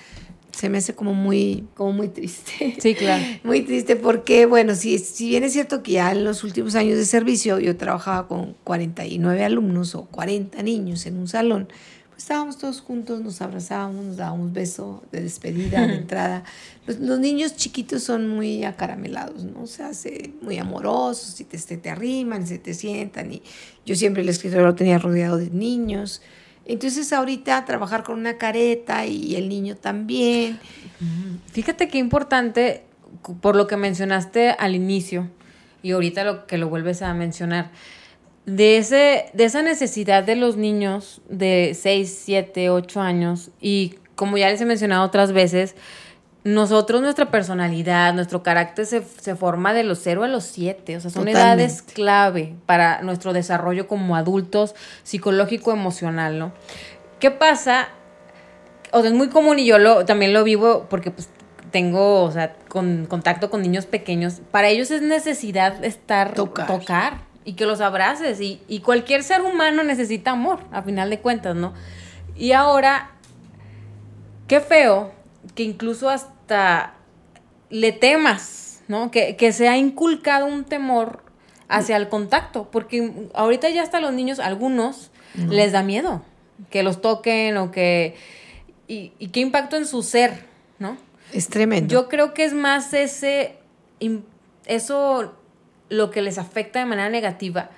[0.52, 2.76] se me hace como muy, como muy triste.
[2.80, 3.24] Sí, claro.
[3.44, 6.98] Muy triste porque, bueno, si, si bien es cierto que ya en los últimos años
[6.98, 11.68] de servicio yo trabajaba con 49 alumnos o 40 niños en un salón,
[12.10, 16.44] pues estábamos todos juntos, nos abrazábamos, nos dábamos beso de despedida, de entrada.
[16.86, 19.64] Los, los, niños chiquitos son muy acaramelados, ¿no?
[19.64, 23.32] O sea, se, muy amorosos, y te, te, te arriman, se te sientan.
[23.32, 23.42] Y
[23.86, 26.22] yo siempre el escritorio lo tenía rodeado de niños.
[26.66, 30.60] Entonces ahorita trabajar con una careta y el niño también.
[31.52, 32.84] Fíjate qué importante,
[33.42, 35.30] por lo que mencionaste al inicio
[35.84, 37.72] y ahorita lo que lo vuelves a mencionar,
[38.46, 44.38] de, ese, de esa necesidad de los niños de 6, 7, 8 años y como
[44.38, 45.76] ya les he mencionado otras veces,
[46.44, 50.98] nosotros, nuestra personalidad, nuestro carácter se, se, forma de los 0 a los 7.
[50.98, 51.64] O sea, son Totalmente.
[51.64, 54.74] edades clave para nuestro desarrollo como adultos,
[55.04, 56.52] psicológico, emocional, ¿no?
[57.20, 57.90] ¿Qué pasa?
[58.92, 61.30] O sea, es muy común y yo lo, también lo vivo porque pues
[61.70, 64.42] tengo, o sea, con, contacto con niños pequeños.
[64.50, 68.42] Para ellos es necesidad estar, tocar, tocar y que los abraces.
[68.42, 71.74] Y, y cualquier ser humano necesita amor, a final de cuentas, ¿no?
[72.36, 73.12] Y ahora,
[74.48, 75.21] qué feo
[75.56, 76.96] que incluso hasta
[77.70, 79.12] le temas, ¿no?
[79.12, 81.24] Que, que se ha inculcado un temor
[81.68, 85.52] hacia el contacto, porque ahorita ya hasta los niños, algunos, no.
[85.52, 86.22] les da miedo
[86.70, 88.16] que los toquen o que...
[88.88, 90.46] Y, y, qué impacto en su ser,
[90.78, 90.98] ¿no?
[91.32, 91.92] Es tremendo.
[91.94, 93.56] Yo creo que es más ese...
[94.66, 95.34] Eso
[95.90, 97.70] lo que les afecta de manera negativa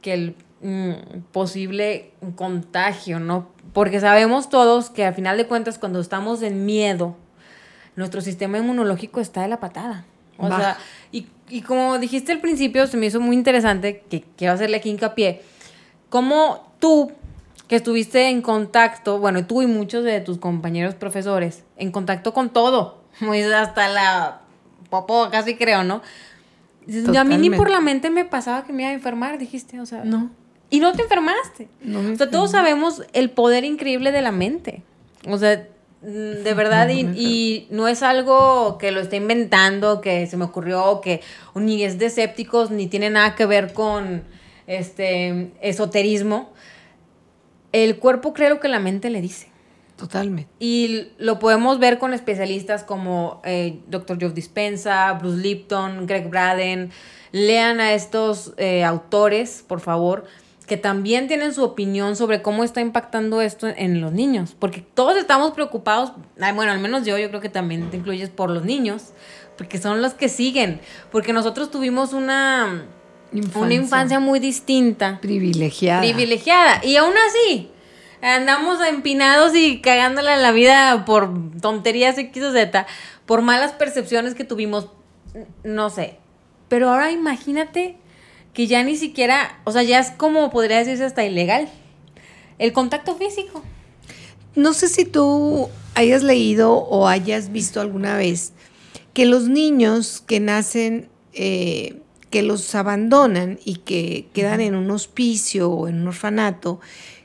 [0.00, 3.48] que el mm, posible contagio, ¿no?
[3.72, 7.16] Porque sabemos todos que al final de cuentas cuando estamos en miedo,
[7.96, 10.04] nuestro sistema inmunológico está de la patada.
[10.38, 10.58] O bah.
[10.58, 10.78] sea,
[11.10, 14.90] y, y, como dijiste al principio, se me hizo muy interesante, que quiero hacerle aquí
[14.90, 15.42] hincapié,
[16.08, 17.12] cómo tú,
[17.68, 22.50] que estuviste en contacto, bueno, tú y muchos de tus compañeros profesores, en contacto con
[22.50, 23.02] todo,
[23.56, 24.40] hasta la
[24.90, 26.02] popó, casi creo, ¿no?
[26.80, 27.18] Totalmente.
[27.18, 29.86] A mí ni por la mente me pasaba que me iba a enfermar, dijiste, o
[29.86, 30.04] sea.
[30.04, 30.30] No.
[30.72, 31.68] Y no te enfermaste.
[31.82, 34.82] No o sea, todos sabemos el poder increíble de la mente.
[35.28, 35.68] O sea,
[36.00, 41.02] de verdad, y, y, no es algo que lo esté inventando, que se me ocurrió,
[41.02, 41.20] que
[41.54, 44.24] ni es de escépticos, ni tiene nada que ver con
[44.66, 46.54] este esoterismo.
[47.72, 49.48] El cuerpo cree lo que la mente le dice.
[49.96, 50.50] Totalmente.
[50.58, 54.16] Y lo podemos ver con especialistas como eh, Dr.
[54.18, 56.90] Joe Dispensa, Bruce Lipton, Greg Braden.
[57.30, 60.24] Lean a estos eh, autores, por favor
[60.66, 65.16] que también tienen su opinión sobre cómo está impactando esto en los niños, porque todos
[65.16, 69.12] estamos preocupados, bueno, al menos yo, yo creo que también te incluyes por los niños,
[69.56, 72.84] porque son los que siguen, porque nosotros tuvimos una
[73.32, 75.18] infancia, una infancia muy distinta.
[75.20, 76.00] Privilegiada.
[76.00, 77.70] Privilegiada, y aún así,
[78.22, 82.86] andamos empinados y cagándola en la vida por tonterías X o Z,
[83.26, 84.88] por malas percepciones que tuvimos,
[85.64, 86.18] no sé.
[86.68, 87.96] Pero ahora imagínate
[88.54, 91.68] que ya ni siquiera, o sea, ya es como podría decirse hasta ilegal.
[92.58, 93.62] El contacto físico.
[94.54, 98.52] No sé si tú hayas leído o hayas visto alguna vez
[99.14, 105.70] que los niños que nacen, eh, que los abandonan y que quedan en un hospicio
[105.70, 106.80] o en un orfanato,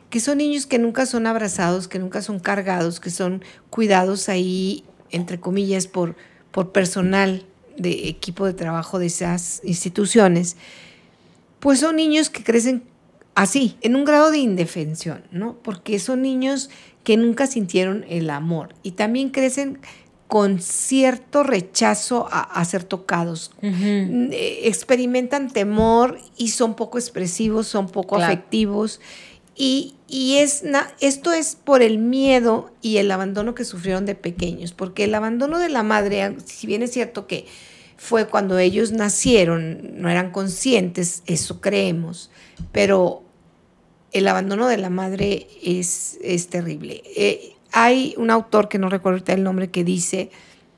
[0.10, 4.84] que son niños que nunca son abrazados, que nunca son cargados, que son cuidados ahí,
[5.12, 6.16] entre comillas, por,
[6.52, 7.46] por personal
[7.78, 10.56] de equipo de trabajo de esas instituciones
[11.60, 12.84] pues son niños que crecen
[13.36, 15.58] así, en un grado de indefensión, ¿no?
[15.62, 16.70] Porque son niños
[17.04, 19.80] que nunca sintieron el amor y también crecen
[20.28, 23.52] con cierto rechazo a, a ser tocados.
[23.62, 24.30] Uh -huh.
[24.63, 28.34] Experimentan temor y son poco expresivos, son poco claro.
[28.34, 29.00] afectivos.
[29.56, 30.63] Y, y es
[31.00, 35.60] esto es por el miedo y el abandono que sufrieron de pequeños, porque el abandono
[35.60, 37.46] de la madre, si bien es cierto que
[37.98, 42.30] fue cuando ellos nacieron, no eran conscientes, eso creemos,
[42.72, 43.24] pero
[44.12, 47.04] el abandono de la madre es, es terrible.
[47.16, 50.32] Eh, hay un autor que no recuerdo el nombre que dice,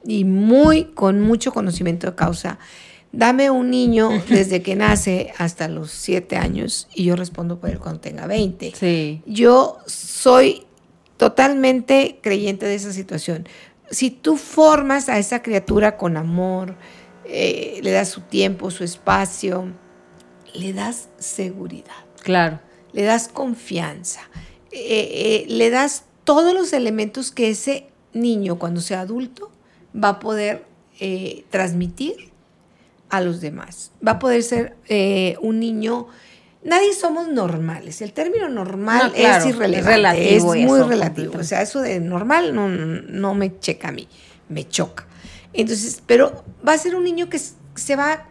[0.06, 2.58] y muy con mucho conocimiento de causa,
[3.12, 7.80] dame un niño desde que nace hasta los siete años y yo respondo por él
[7.80, 8.74] cuando tenga 20.
[8.76, 9.22] Sí.
[9.26, 10.66] Yo soy
[11.18, 13.48] totalmente creyente de esa situación.
[13.92, 16.76] Si tú formas a esa criatura con amor,
[17.32, 19.72] eh, le das su tiempo, su espacio,
[20.54, 22.06] le das seguridad.
[22.24, 22.60] Claro.
[22.92, 24.22] Le das confianza,
[24.72, 29.52] eh, eh, le das todos los elementos que ese niño cuando sea adulto
[29.96, 30.66] va a poder
[31.50, 32.32] transmitir
[33.10, 33.92] a los demás.
[34.06, 34.76] Va a poder ser
[35.42, 36.08] un niño
[36.64, 38.02] nadie somos normales.
[38.02, 41.40] El término normal es irrelevante, es, muy relativo.
[41.40, 44.08] O sea, eso de normal no, no me checa a mí,
[44.50, 45.09] me choca.
[45.54, 48.26] Entonces, pero va a ser un niño que se va a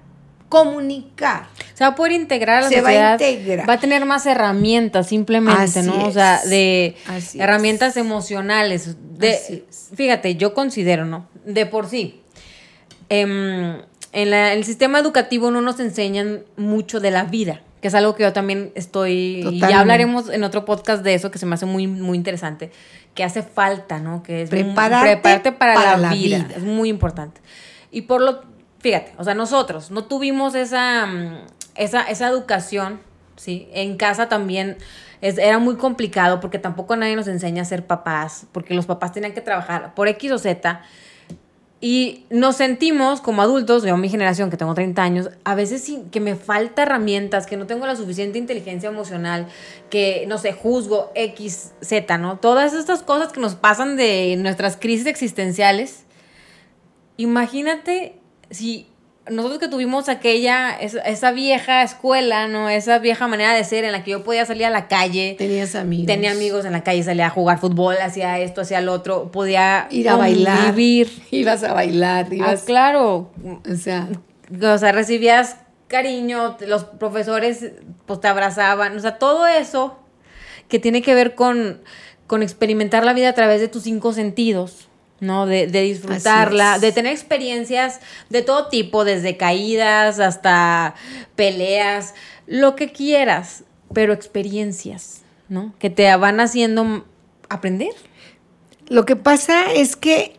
[0.48, 1.48] comunicar.
[1.74, 3.68] Se va a poder integrar a la se Va a, integrar.
[3.68, 6.06] va a tener más herramientas simplemente, ¿no?
[6.06, 6.96] O sea, de
[7.34, 8.96] herramientas emocionales.
[9.18, 9.64] De,
[9.94, 11.28] Fíjate, yo considero, ¿no?
[11.44, 12.22] De por sí.
[13.08, 13.80] Em,
[14.12, 18.24] en, el sistema educativo no nos enseñan mucho de la vida, que es algo que
[18.24, 21.66] yo también estoy, y ya hablaremos en otro podcast de eso, que se me hace
[21.66, 22.70] muy, muy interesante,
[23.14, 24.22] que hace falta, ¿no?
[24.22, 26.49] Que es prepararte, para, la, vida.
[26.55, 27.41] es muy importante.
[27.91, 28.43] Y por lo,
[28.81, 31.39] fíjate, o sea, nosotros no tuvimos esa, mm,
[31.76, 33.01] esa, esa educación,
[33.37, 33.68] ¿sí?
[33.72, 34.76] En casa también
[35.20, 39.33] era muy complicado porque tampoco nadie nos enseña a ser papás, porque los papás tenían
[39.33, 40.83] que trabajar por X o Z
[41.81, 46.11] y nos sentimos como adultos, yo mi generación que tengo 30 años, a veces sin,
[46.11, 49.47] que me falta herramientas, que no tengo la suficiente inteligencia emocional,
[49.89, 52.39] que no sé, juzgo X, Z, ¿no?
[52.39, 56.05] Todas estas cosas que nos pasan de nuestras crisis existenciales.
[57.16, 58.18] Imagínate
[58.51, 58.89] si
[59.31, 62.68] nosotros que tuvimos aquella, esa, vieja escuela, ¿no?
[62.68, 65.35] Esa vieja manera de ser en la que yo podía salir a la calle.
[65.39, 66.07] Tenías amigos.
[66.07, 69.31] Tenía amigos en la calle, salía a jugar fútbol, hacía esto, hacía lo otro.
[69.31, 70.74] Podía ir a bailar.
[70.74, 71.11] Vivir.
[71.31, 72.29] Ibas a bailar.
[72.43, 73.31] Ah, claro.
[73.70, 74.09] O sea.
[74.62, 75.57] O sea, recibías
[75.89, 77.72] cariño, los profesores
[78.07, 78.97] pues te abrazaban.
[78.97, 79.99] O sea, todo eso
[80.68, 81.81] que tiene que ver con,
[82.26, 84.88] con experimentar la vida a través de tus cinco sentidos
[85.20, 85.46] ¿no?
[85.46, 88.00] De, disfrutarla, de tener experiencias
[88.30, 90.94] de todo tipo, desde caídas hasta
[91.34, 92.14] peleas,
[92.46, 95.74] lo que quieras, pero experiencias, ¿no?
[95.78, 97.04] Que te van haciendo
[97.48, 97.92] aprender.
[98.88, 100.36] Lo que pasa es que,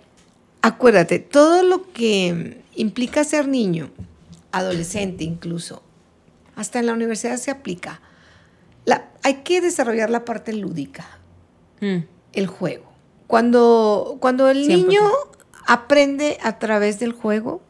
[0.61, 3.91] acuérdate, todo lo que implica ser niño,
[4.51, 5.83] adolescente incluso,
[6.55, 8.01] hasta en la universidad se aplica.
[8.85, 11.05] La, hay que desarrollar la parte lúdica,
[11.81, 11.97] mm.
[12.33, 12.88] el juego
[13.29, 15.01] cuando, cuando el niño
[15.67, 17.61] aprende a través del juego,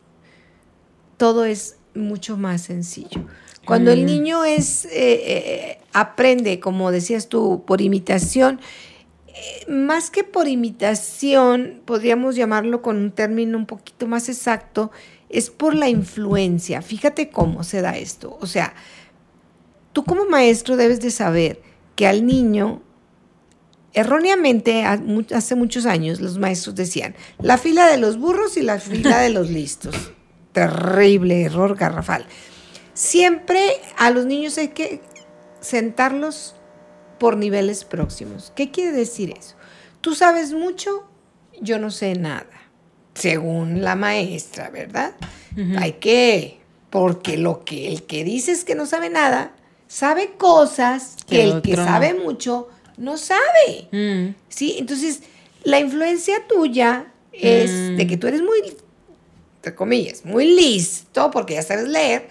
[1.18, 3.26] todo es mucho más sencillo.
[3.66, 4.06] Cuando el mm.
[4.06, 8.62] niño es, eh, eh, aprende, como decías tú, por imitación,
[9.28, 14.92] eh, más que por imitación, podríamos llamarlo con un término un poquito más exacto,
[15.28, 16.82] es por la influencia.
[16.82, 18.38] Fíjate cómo se da esto.
[18.40, 18.76] O sea,
[19.92, 21.62] tú como maestro debes de saber
[21.98, 22.82] que al niño
[23.94, 29.20] Erróneamente, hace muchos años, los maestros decían, la fila de los burros y la fila
[29.20, 29.96] de los listos.
[30.52, 32.26] Terrible error garrafal.
[32.94, 35.02] Siempre a los niños hay que
[35.62, 36.56] sentarlos
[37.20, 38.52] por niveles próximos.
[38.56, 39.56] ¿Qué quiere decir eso?
[40.02, 41.06] Tú sabes mucho,
[41.62, 42.48] yo no sé nada,
[43.14, 45.14] según la maestra, ¿verdad?
[45.78, 49.54] Hay que, porque lo que el que dice es que no sabe nada,
[49.88, 52.70] sabe cosas que el, que sabe mucho
[53.00, 53.88] no sabe.
[53.92, 54.36] Mm.
[54.50, 54.76] ¿Sí?
[54.78, 55.22] Entonces,
[55.64, 57.96] la influencia tuya es mm.
[57.96, 58.60] de que tú eres muy,
[59.56, 62.28] entre comillas, muy listo porque ya sabes leer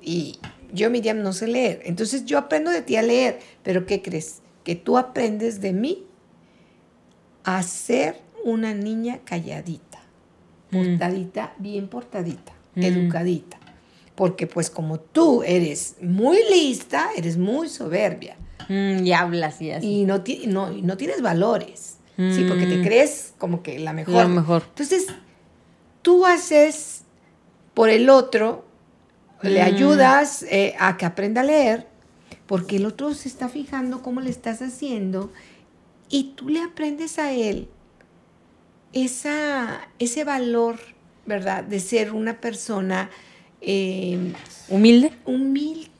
[0.00, 0.38] y
[0.72, 1.82] yo, Miriam, no sé leer.
[1.84, 4.40] Entonces, yo aprendo de ti a leer, pero ¿qué crees?
[4.64, 6.06] Que tú aprendes de mí
[7.44, 10.00] a ser una niña calladita,
[10.70, 10.76] mm.
[10.76, 13.58] portadita, bien portadita, educadita.
[14.14, 18.36] Porque pues como tú eres muy lista, eres muy soberbia.
[18.68, 19.86] Mm, y hablas y así.
[19.86, 21.98] Y no, no, no tienes valores.
[22.16, 22.82] Sí, porque te mm.
[22.84, 24.28] crees como que la mejor.
[24.28, 24.62] mejor.
[24.68, 25.06] Entonces,
[26.02, 27.02] tú haces
[27.74, 28.64] por el otro,
[29.40, 29.64] le mm.
[29.64, 31.88] ayudas eh, a que aprenda a leer,
[32.46, 35.32] porque el otro se está fijando cómo le estás haciendo
[36.08, 37.68] y tú le aprendes a él
[38.92, 40.78] esa, ese valor,
[41.24, 41.64] ¿verdad?
[41.64, 43.10] De ser una persona
[43.62, 44.32] eh,
[44.68, 45.12] humilde.
[45.24, 45.91] Humilde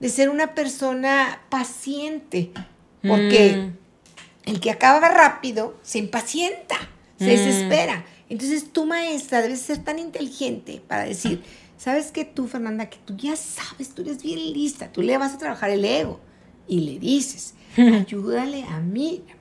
[0.00, 2.50] de ser una persona paciente,
[3.06, 4.50] porque mm.
[4.50, 6.76] el que acaba rápido se impacienta,
[7.18, 7.28] se mm.
[7.28, 8.04] desespera.
[8.28, 11.42] Entonces tu maestra debe ser tan inteligente para decir,
[11.76, 15.34] sabes que tú, Fernanda, que tú ya sabes, tú eres bien lista, tú le vas
[15.34, 16.20] a trabajar el ego
[16.66, 19.38] y le dices, ayúdale a Miriam.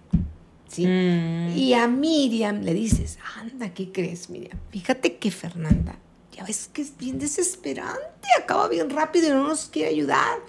[0.67, 0.85] ¿sí?
[0.85, 1.57] Mm.
[1.57, 4.57] Y a Miriam le dices, anda, ¿qué crees, Miriam?
[4.71, 5.97] Fíjate que Fernanda
[6.39, 10.39] ya ves que es bien desesperante, acaba bien rápido y no nos quiere ayudar.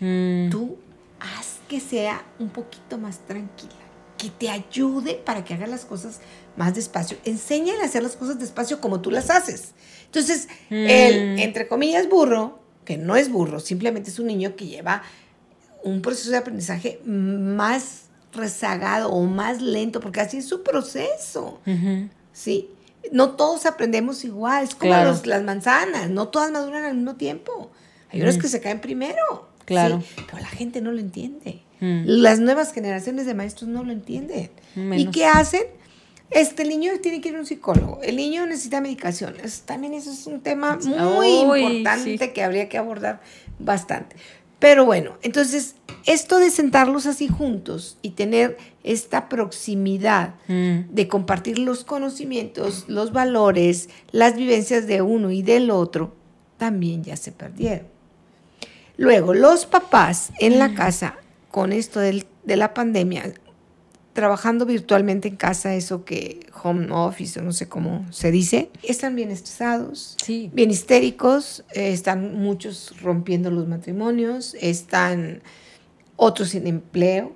[0.00, 0.50] Mm.
[0.50, 0.76] Tú
[1.18, 3.72] haz que sea un poquito más tranquila,
[4.18, 6.20] que te ayude para que haga las cosas
[6.58, 7.16] más despacio.
[7.24, 9.72] Enséñale a hacer las cosas despacio como tú las haces.
[10.04, 11.38] Entonces, el, mm.
[11.38, 15.02] entre comillas, burro, que no es burro, simplemente es un niño que lleva
[15.82, 21.60] un proceso de aprendizaje más rezagado o más lento, porque así es su proceso.
[22.34, 22.73] Sí
[23.12, 27.70] no todos aprendemos igual, es como las manzanas, no todas maduran al mismo tiempo.
[28.10, 29.48] Hay unas que se caen primero.
[29.64, 30.02] Claro.
[30.26, 31.62] Pero la gente no lo entiende.
[31.80, 32.02] Mm.
[32.06, 34.50] Las nuevas generaciones de maestros no lo entienden.
[34.96, 35.62] ¿Y qué hacen?
[36.30, 38.00] Este niño tiene que ir a un psicólogo.
[38.02, 39.36] El niño necesita medicación.
[39.42, 42.28] Es- también eso es un tema muy Uy, importante sí.
[42.32, 43.20] que habría que abordar
[43.58, 44.16] bastante.
[44.64, 45.74] Pero bueno, entonces
[46.06, 50.88] esto de sentarlos así juntos y tener esta proximidad Mm.
[50.94, 56.14] de compartir los conocimientos, los valores, las vivencias de uno y del otro,
[56.56, 57.88] también ya se perdieron.
[58.96, 61.16] Luego, los papás en la casa,
[61.50, 63.34] con esto del- de la pandemia,
[64.14, 69.16] trabajando virtualmente en casa, eso que home office o no sé cómo se dice, están
[69.16, 70.50] bien estresados, Sí.
[70.54, 75.42] bien histéricos, eh, están muchos rompiendo los matrimonios, están
[76.16, 77.32] otros sin empleo,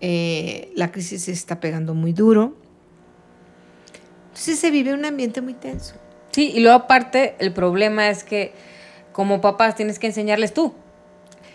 [0.00, 2.56] eh, la crisis se está pegando muy duro.
[4.28, 5.94] Entonces se vive un ambiente muy tenso.
[6.32, 8.52] Sí, y luego aparte, el problema es que
[9.12, 10.74] como papás tienes que enseñarles tú.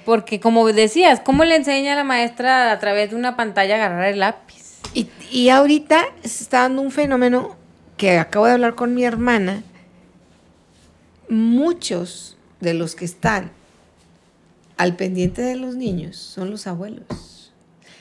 [0.10, 3.78] Porque como decías, ¿cómo le enseña a la maestra a través de una pantalla a
[3.78, 4.80] agarrar el lápiz?
[4.96, 7.56] Y, y ahorita se está dando un fenómeno
[7.96, 9.62] que acabo de hablar con mi hermana.
[11.30, 13.52] Muchos de los que están
[14.78, 17.54] al pendiente de los niños son los abuelos.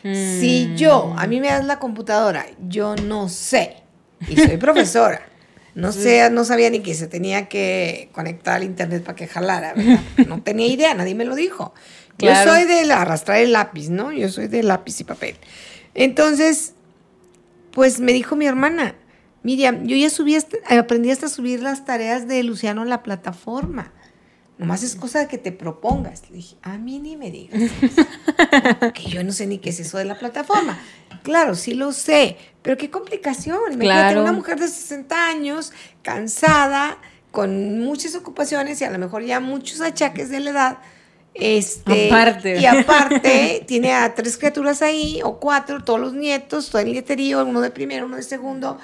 [0.03, 3.83] Si yo, a mí me das la computadora, yo no sé,
[4.27, 5.29] y soy profesora,
[5.79, 9.75] no sé, no sabía ni que se tenía que conectar al internet para que jalara,
[9.75, 10.01] ¿verdad?
[10.27, 11.73] No tenía idea, nadie me lo dijo.
[12.19, 12.51] Claro.
[12.51, 14.13] Yo soy de arrastrar el lápiz, ¿no?
[14.13, 15.37] Yo soy de lápiz y papel.
[15.95, 16.75] Entonces,
[17.73, 18.95] pues me dijo mi hermana,
[19.43, 23.03] Miriam, yo ya subí, hasta- aprendí hasta a subir las tareas de Luciano a la
[23.03, 23.93] plataforma.
[24.59, 26.29] Nomás es cosa de que te propongas.
[26.31, 27.61] Le dije, a mí ni me digas.
[27.63, 30.77] eso, que yo no sé ni qué es eso de la plataforma.
[31.23, 33.57] Claro, sí lo sé, pero qué complicación.
[33.75, 34.23] Imagínate Claro.
[34.23, 36.99] una mujer de 60 años, cansada,
[37.31, 40.79] con muchas ocupaciones y a lo mejor ya muchos achaques de la edad.
[41.41, 42.61] Este, Aparte.
[42.61, 47.45] Y aparte, tiene a tres criaturas ahí, o cuatro, todos los nietos, todo el nieterío,
[47.45, 48.79] uno de primero, uno de segundo,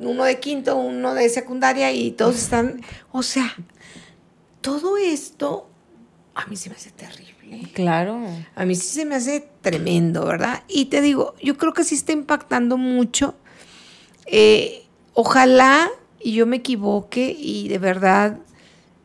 [0.00, 2.80] uno de quinto, uno de secundaria, y todos están.
[3.10, 3.54] O sea,
[4.62, 5.68] todo esto
[6.34, 7.68] a mí se me hace terrible.
[7.74, 8.20] Claro.
[8.54, 10.62] A mí sí se me hace tremendo, ¿verdad?
[10.68, 13.34] Y te digo, yo creo que sí está impactando mucho.
[14.26, 15.90] Eh, ojalá
[16.20, 18.38] y yo me equivoque y de verdad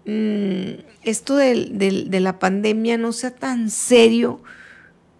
[0.07, 4.41] mm, esto del- del- de la pandemia no sea tan serio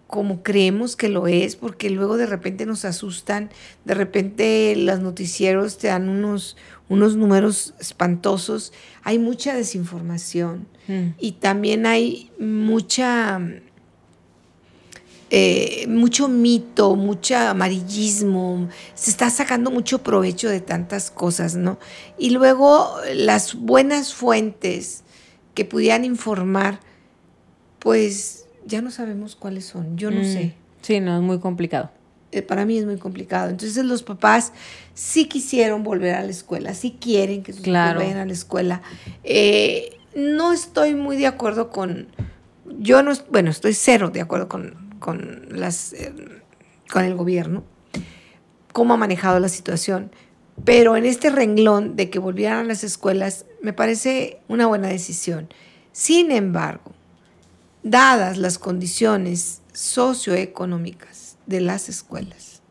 [0.08, 3.50] como creemos que lo es, porque luego de repente nos asustan,
[3.84, 6.56] de repente los noticieros te dan unos,
[6.88, 8.72] unos números espantosos,
[9.02, 11.08] hay mucha desinformación Mm.
[11.18, 13.38] y también hay mucha
[15.30, 21.78] eh, mucho mito, mucho amarillismo, se está sacando mucho provecho de tantas cosas, ¿no?
[22.18, 25.04] Y luego las buenas fuentes
[25.54, 26.80] que pudieran informar,
[27.78, 30.24] pues ya no sabemos cuáles son, yo no Mm.
[30.24, 30.54] sé.
[30.82, 31.90] Sí, no, es muy complicado.
[32.30, 33.48] Eh, para mí es muy complicado.
[33.50, 34.52] Entonces los papás
[34.94, 38.00] sí quisieron volver a la escuela, sí quieren que sus Claro.
[38.00, 38.82] vayan a la escuela.
[39.24, 42.08] Eh, no estoy muy de acuerdo con,
[42.80, 46.12] yo no, bueno, estoy cero de acuerdo con, con las, eh,
[46.90, 47.64] con el gobierno,
[48.72, 50.10] cómo ha manejado la situación.
[50.64, 55.48] Pero en este renglón de que volvieran a las escuelas, me parece una buena decisión.
[55.92, 56.92] Sin embargo,
[57.82, 62.62] dadas las condiciones socioeconómicas de las escuelas,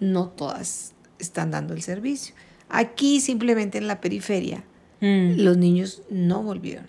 [0.00, 2.34] no todas están dando el servicio.
[2.68, 4.64] Aquí simplemente en la periferia,
[5.00, 5.40] Mm.
[5.40, 6.86] los niños no volvieron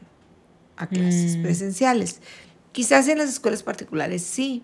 [0.77, 1.41] a clases Mm.
[1.43, 2.21] presenciales.
[2.73, 4.63] Quizás en las escuelas particulares sí,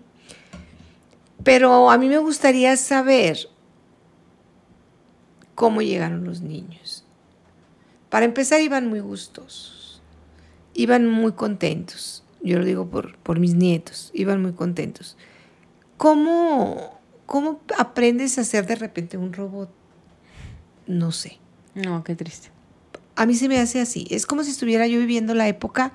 [1.42, 3.38] pero a mí me gustaría saber
[5.54, 7.04] cómo llegaron los niños.
[8.10, 10.02] Para empezar, iban muy gustosos,
[10.74, 12.24] iban muy contentos.
[12.42, 15.16] Yo lo digo por, por mis nietos, iban muy contentos.
[15.96, 19.70] ¿Cómo, ¿Cómo aprendes a ser de repente un robot?
[20.86, 21.38] No sé.
[21.74, 22.50] No, qué triste.
[23.14, 24.06] A mí se me hace así.
[24.10, 25.92] Es como si estuviera yo viviendo la época,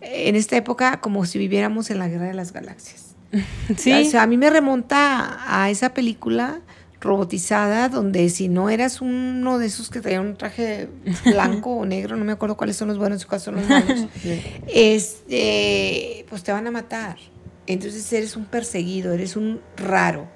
[0.00, 3.14] en esta época, como si viviéramos en la Guerra de las Galaxias.
[3.76, 3.92] Sí.
[3.92, 6.62] O sea, a mí me remonta a esa película
[7.00, 10.88] robotizada donde si no eras uno de esos que traía un traje
[11.24, 14.06] blanco o negro, no me acuerdo cuáles son los buenos y cuáles son los malos,
[14.66, 17.16] este, pues te van a matar.
[17.66, 20.26] Entonces eres un perseguido, eres un raro.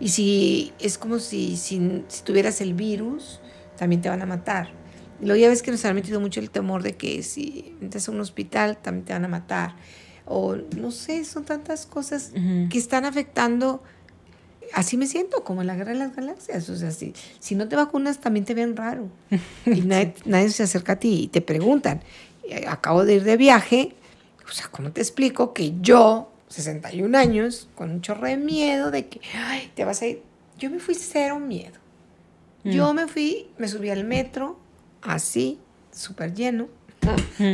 [0.00, 3.40] Y si es como si, si, si tuvieras el virus,
[3.76, 4.70] también te van a matar.
[5.20, 8.12] Luego ya ves que nos han metido mucho el temor de que si entras a
[8.12, 9.74] un hospital también te van a matar.
[10.26, 12.68] O no sé, son tantas cosas Ujú.
[12.68, 13.82] que están afectando.
[14.74, 16.68] Así me siento, como en la guerra de las galaxias.
[16.68, 19.08] O sea, si, si no te vacunas, también te ven raro.
[19.66, 22.02] Y nadie, nadie se acerca a ti y te preguntan.
[22.44, 23.94] Eh, Acabo de ir de viaje,
[24.48, 29.06] O sea, ¿cómo te explico que yo, 61 años, con un chorro de miedo de
[29.08, 30.22] que, ay, te vas a ir?
[30.58, 31.78] Yo me fui cero miedo.
[32.64, 34.58] Yo me fui, me subí al metro,
[35.02, 35.58] así,
[35.92, 36.68] súper lleno.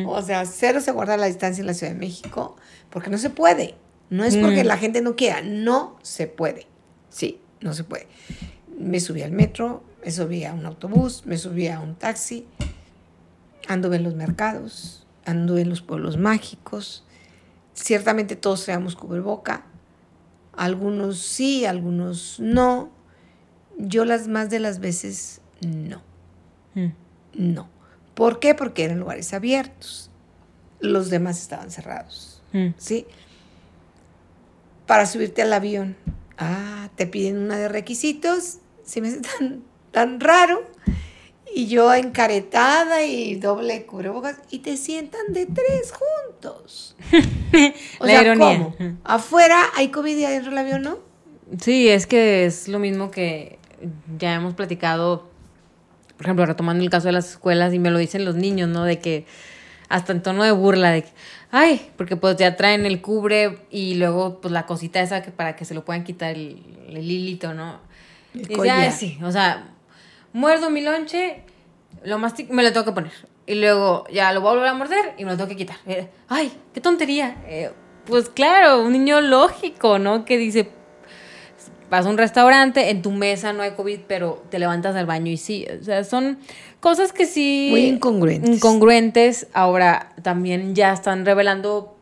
[0.07, 2.57] O sea, cero se guarda la distancia en la Ciudad de México,
[2.91, 3.77] porque no se puede.
[4.11, 6.67] No es porque la gente no quiera, no se puede.
[7.09, 8.07] Sí, no se puede.
[8.79, 12.47] Me subí al metro, me subí a un autobús, me subí a un taxi,
[13.69, 17.05] anduve en los mercados, anduve en los pueblos mágicos.
[17.73, 19.65] Ciertamente todos traíamos cubreboca,
[20.53, 22.91] algunos sí, algunos no.
[23.79, 26.03] Yo las más de las veces no.
[26.75, 26.93] Mm.
[27.35, 27.69] No.
[28.15, 28.55] ¿Por qué?
[28.55, 30.11] Porque eran lugares abiertos.
[30.81, 32.43] Los demás estaban cerrados.
[32.53, 32.69] Mm.
[32.77, 33.07] ¿Sí?
[34.87, 35.97] Para subirte al avión.
[36.39, 38.59] Ah, te piden una de requisitos.
[38.85, 40.63] Si me hace tan, tan raro.
[41.55, 44.39] Y yo encaretada y doble cubrebocas.
[44.51, 46.97] Y te sientan de tres juntos.
[48.01, 48.75] o sea, ¿cómo?
[49.05, 50.99] ¿Afuera hay COVID y adentro del avión no?
[51.61, 53.59] Sí, es que es lo mismo que
[54.19, 55.29] ya hemos platicado,
[56.25, 58.85] por ejemplo, retomando el caso de las escuelas, y me lo dicen los niños, ¿no?
[58.85, 59.27] De que
[59.91, 61.11] hasta en tono de burla, de que,
[61.51, 65.55] ay, porque pues ya traen el cubre y luego pues la cosita esa que para
[65.55, 67.79] que se lo puedan quitar el, el hilito, ¿no?
[68.33, 69.69] y ya, sí, o sea,
[70.33, 71.43] muerdo mi lonche,
[72.05, 73.13] lo más me lo tengo que poner.
[73.47, 75.77] Y luego ya lo voy a volver a morder y me lo tengo que quitar.
[75.85, 77.37] Eh, ay, qué tontería.
[77.47, 77.71] Eh,
[78.07, 80.25] pues claro, un niño lógico, ¿no?
[80.25, 80.71] Que dice,
[81.95, 85.31] vas a un restaurante, en tu mesa no hay COVID, pero te levantas al baño
[85.31, 85.67] y sí.
[85.81, 86.39] O sea, son
[86.81, 87.69] cosas que sí.
[87.71, 88.51] Muy incongruentes.
[88.51, 89.47] Incongruentes.
[89.53, 91.97] Ahora también ya están revelando,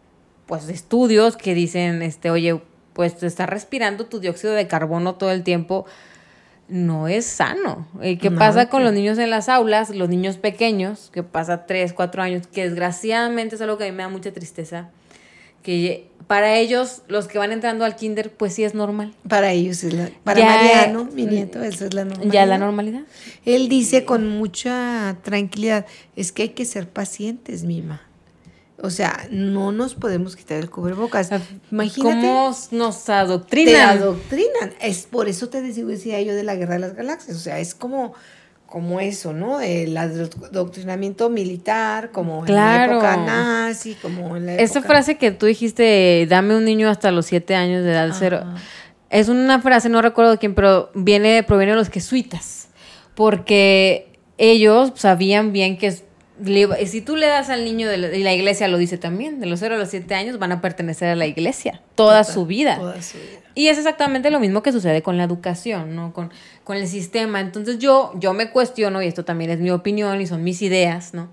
[0.47, 2.61] pues, estudios que dicen, este, oye,
[2.93, 5.87] pues te estás respirando tu dióxido de carbono todo el tiempo.
[6.69, 7.87] No es sano.
[8.01, 9.91] ¿Qué pasa con los niños en las aulas?
[9.91, 13.97] Los niños pequeños, que pasa 3, 4 años, que desgraciadamente es algo que a mí
[13.97, 14.89] me da mucha tristeza
[15.63, 19.13] que para ellos, los que van entrando al kinder, pues sí es normal.
[19.29, 20.09] Para ellos es la...
[20.25, 22.33] Para Mariano, mi nieto, eso es la normalidad.
[22.33, 23.03] Ya la normalidad.
[23.45, 25.85] Él dice con mucha tranquilidad,
[26.17, 28.01] es que hay que ser pacientes, Mima.
[28.79, 31.29] O sea, no nos podemos quitar el cubrebocas.
[31.71, 32.23] Imagínate.
[32.23, 33.75] ¿Cómo nos adoctrinan?
[33.75, 34.73] Te adoctrinan.
[34.81, 37.37] Es por eso te decía yo de la guerra de las galaxias.
[37.37, 38.15] O sea, es como
[38.73, 39.61] como eso, ¿no?
[39.61, 44.65] El adoctrinamiento militar, como en la época nazi, como en la época...
[44.65, 48.45] Esa frase que tú dijiste, dame un niño hasta los siete años de edad cero,
[49.11, 52.71] es una frase, no recuerdo de quién, pero viene, proviene de los jesuitas,
[53.15, 55.95] porque ellos sabían bien que
[56.87, 59.47] si tú le das al niño de la, y la iglesia lo dice también, de
[59.47, 62.81] los 0 a los 7 años van a pertenecer a la iglesia toda, su vida.
[63.55, 66.13] Y es exactamente lo mismo que sucede con la educación, ¿no?
[66.13, 66.31] Con,
[66.65, 67.41] con el sistema.
[67.41, 71.13] Entonces yo, yo me cuestiono, y esto también es mi opinión y son mis ideas,
[71.15, 71.29] ¿no?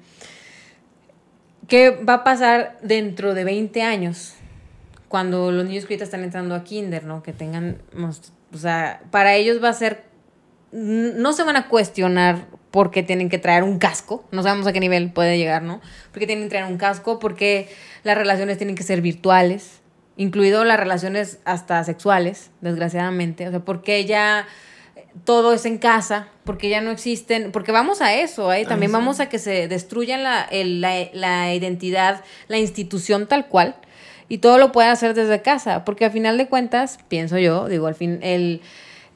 [1.67, 4.33] ¿Qué va a pasar dentro de 20 años?
[5.07, 7.23] Cuando los niños que ahorita están entrando a kinder, ¿no?
[7.23, 7.81] Que tengan,
[8.53, 10.03] o sea, para ellos va a ser,
[10.71, 14.79] no se van a cuestionar porque tienen que traer un casco, no sabemos a qué
[14.79, 15.81] nivel puede llegar, ¿no?
[16.11, 17.69] Porque tienen que traer un casco, porque
[18.03, 19.81] las relaciones tienen que ser virtuales,
[20.17, 24.45] incluido las relaciones hasta sexuales, desgraciadamente, o sea, porque ya
[25.23, 29.19] todo es en casa, porque ya no existen, porque vamos a eso, ahí también vamos
[29.19, 33.75] a que se destruyan la, la, identidad, la institución tal cual,
[34.27, 37.87] y todo lo puede hacer desde casa, porque al final de cuentas, pienso yo, digo,
[37.87, 38.61] al fin, el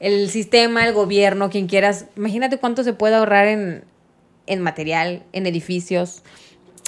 [0.04, 2.04] el sistema, el gobierno, quien quieras.
[2.14, 6.22] Imagínate cuánto se puede ahorrar en, material, en edificios,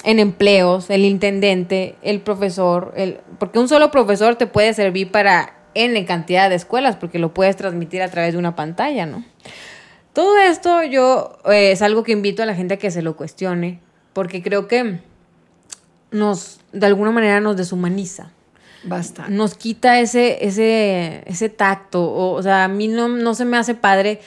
[0.03, 5.55] en empleos, el intendente, el profesor, el, porque un solo profesor te puede servir para
[5.73, 9.25] N cantidad de escuelas, porque lo puedes transmitir a través de una pantalla, ¿no?
[10.13, 13.17] Todo esto yo eh, es algo que invito a la gente a que se lo
[13.17, 13.79] cuestione,
[14.13, 14.99] porque creo que
[16.11, 18.31] nos, de alguna manera nos deshumaniza.
[18.87, 19.27] Basta.
[19.27, 22.13] Nos quita ese, ese, ese tacto.
[22.13, 24.21] O, sea, a mí no, no se me hace padre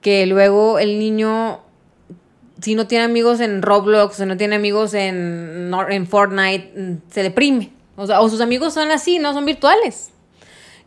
[0.00, 1.60] que luego el niño,
[2.60, 7.22] si no tiene amigos en Roblox, o no tiene amigos en, en Fortnite, mm, se
[7.22, 7.72] deprime.
[7.96, 10.10] O sea, o sus amigos son así, no son virtuales.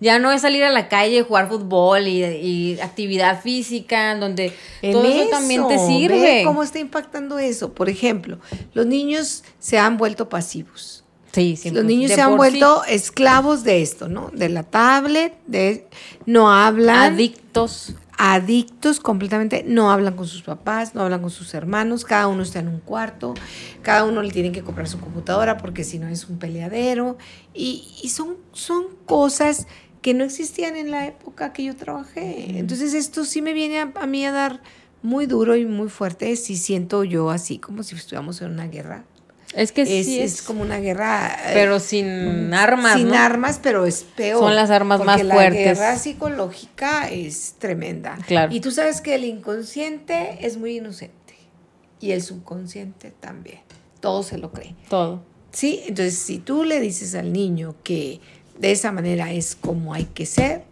[0.02, 5.30] Ya no es salir a la calle, jugar fútbol y, actividad física, donde todo eso,
[5.30, 6.44] también te sirve.
[6.46, 7.74] ¿Cómo está impactando eso?
[7.74, 8.38] Por ejemplo,
[8.74, 14.08] los niños se han vuelto pasivos Sí, Los niños se han vuelto esclavos de esto,
[14.08, 14.32] ¿no?
[14.34, 15.88] De la tablet, de
[16.26, 17.14] no hablan.
[17.14, 17.96] Adictos.
[18.18, 22.60] Adictos completamente, no hablan con sus papás, no hablan con sus hermanos, cada uno está
[22.60, 23.34] en un cuarto,
[23.82, 27.18] cada uno le tiene que comprar su computadora porque si no es un peleadero.
[27.54, 29.68] Y, son, son cosas
[30.02, 32.58] que no existían en la época que yo trabajé.
[32.60, 34.62] Entonces esto sí me viene a, a mí a dar
[35.02, 39.06] muy duro y muy fuerte si siento yo así como si estuviéramos en una guerra
[39.54, 41.36] Es que es, sí es, como una guerra.
[41.48, 42.98] eh, pero sin armas.
[42.98, 43.16] Sin ¿no?
[43.16, 44.40] armas, pero es peor.
[44.40, 45.66] Son las armas más la fuertes.
[45.66, 48.18] La guerra psicológica es tremenda.
[48.28, 48.54] Claro.
[48.54, 51.16] Y tú sabes que el inconsciente es muy inocente.
[52.00, 53.60] Y el subconsciente también.
[54.00, 54.76] Todo se lo cree.
[54.88, 55.24] Todo.
[55.52, 58.22] Sí, entonces si tú le dices al niño que
[58.60, 60.64] de esa manera es como hay que ser,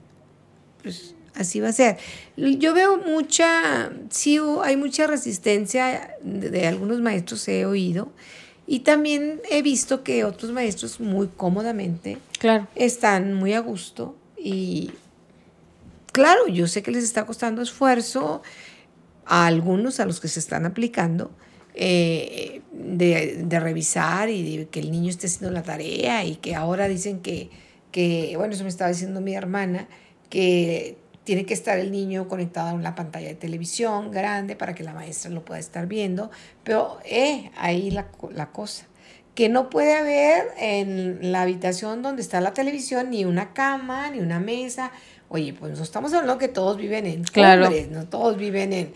[0.83, 1.97] pues así va a ser.
[2.35, 8.11] Yo veo mucha, sí, hay mucha resistencia de, de algunos maestros, he oído,
[8.67, 12.67] y también he visto que otros maestros muy cómodamente claro.
[12.75, 14.91] están muy a gusto y
[16.11, 18.43] claro, yo sé que les está costando esfuerzo
[19.25, 21.31] a algunos, a los que se están aplicando,
[21.75, 26.55] eh, de, de, revisar y de que el niño esté haciendo la tarea y que
[26.55, 27.49] ahora dicen que,
[27.91, 29.87] que, bueno, eso me estaba diciendo mi hermana,
[30.29, 30.97] que
[31.27, 34.93] tiene que estar el niño conectado a una pantalla de televisión grande para que la
[34.93, 36.31] maestra lo pueda estar viendo,
[36.63, 38.85] pero eh, ahí la, la cosa,
[39.35, 44.19] que no puede haber en la habitación donde está la televisión ni una cama, ni
[44.19, 44.93] una mesa.
[45.27, 47.69] Oye, pues no estamos hablando que todos viven en claro.
[47.91, 48.93] no todos viven en,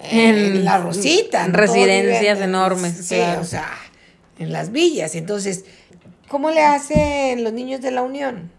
[0.00, 1.44] en, en la Rosita.
[1.44, 2.94] En residencias enormes.
[3.06, 3.42] Sí, claro.
[3.42, 3.68] o sea,
[4.38, 5.14] en las villas.
[5.14, 5.66] Entonces,
[6.26, 8.50] ¿cómo le hacen los niños de la Unión?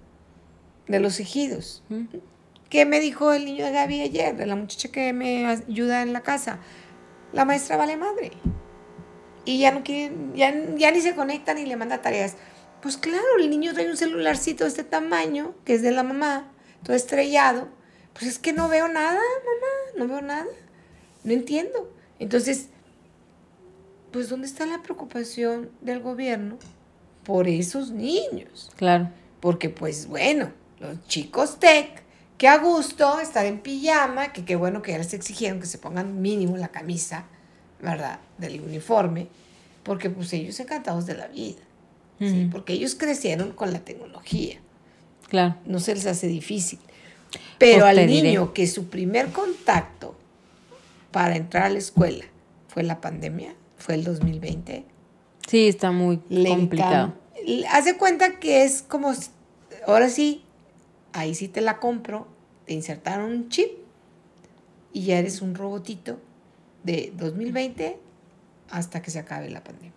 [0.87, 1.81] De los ejidos.
[1.89, 2.05] ¿Mm?
[2.69, 6.11] ¿Qué me dijo el niño de Gaby ayer, de la muchacha que me ayuda en
[6.11, 6.59] la casa?
[7.31, 8.31] La maestra vale madre.
[9.45, 12.35] Y ya no quiere, ya, ya ni se conecta ni le manda tareas.
[12.81, 16.51] Pues claro, el niño trae un celularcito de este tamaño, que es de la mamá,
[16.83, 17.69] todo estrellado.
[18.13, 20.47] Pues es que no veo nada, mamá, no veo nada.
[21.23, 21.93] No entiendo.
[22.19, 22.69] Entonces,
[24.11, 26.57] pues ¿dónde está la preocupación del gobierno
[27.23, 28.71] por esos niños?
[28.75, 29.09] Claro.
[29.39, 32.03] Porque pues bueno, los chicos tech
[32.37, 35.77] que a gusto estar en pijama, que qué bueno que ya les exigieron que se
[35.77, 37.25] pongan mínimo la camisa,
[37.81, 38.19] ¿verdad?
[38.37, 39.27] Del uniforme,
[39.83, 41.61] porque pues ellos encantados de la vida,
[42.19, 42.31] uh -huh.
[42.31, 42.49] ¿sí?
[42.51, 44.59] Porque ellos crecieron con la tecnología.
[45.29, 45.55] Claro.
[45.65, 46.79] No se les hace difícil.
[47.57, 48.53] Pero pues al niño diré.
[48.53, 50.15] que su primer contacto
[51.11, 52.25] para entrar a la escuela
[52.67, 54.85] fue la pandemia, fue el 2020.
[55.47, 57.13] Sí, está muy complicado.
[57.71, 59.13] Hace cuenta que es como,
[59.85, 60.43] ahora sí,
[61.17, 62.27] ahí sí te la compro,
[62.65, 63.69] te insertaron un chip
[64.93, 66.19] y ya eres un robotito
[66.83, 67.97] de 2020
[68.69, 69.93] hasta que se acabe la pandemia.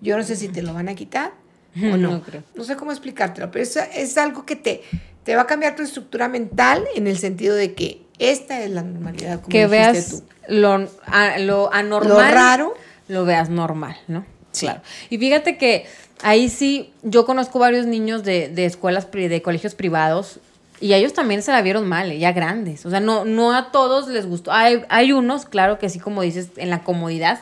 [0.00, 1.32] Yo no sé si te lo van a quitar
[1.76, 2.10] o no.
[2.10, 2.42] No, creo.
[2.54, 4.82] no sé cómo explicártelo, pero es, es algo que te,
[5.24, 8.82] te va a cambiar tu estructura mental en el sentido de que esta es la
[8.82, 9.40] normalidad.
[9.40, 10.22] Como que veas tú.
[10.48, 12.16] Lo, a, lo anormal.
[12.16, 12.74] Lo raro.
[13.08, 14.24] Lo veas normal, ¿no?
[14.58, 14.80] Claro.
[15.10, 15.86] Y fíjate que
[16.22, 20.40] ahí sí, yo conozco varios niños de, de escuelas, de colegios privados,
[20.80, 22.84] y ellos también se la vieron mal, ya grandes.
[22.84, 24.52] O sea, no, no a todos les gustó.
[24.52, 27.40] Hay, hay unos, claro que sí, como dices, en la comodidad.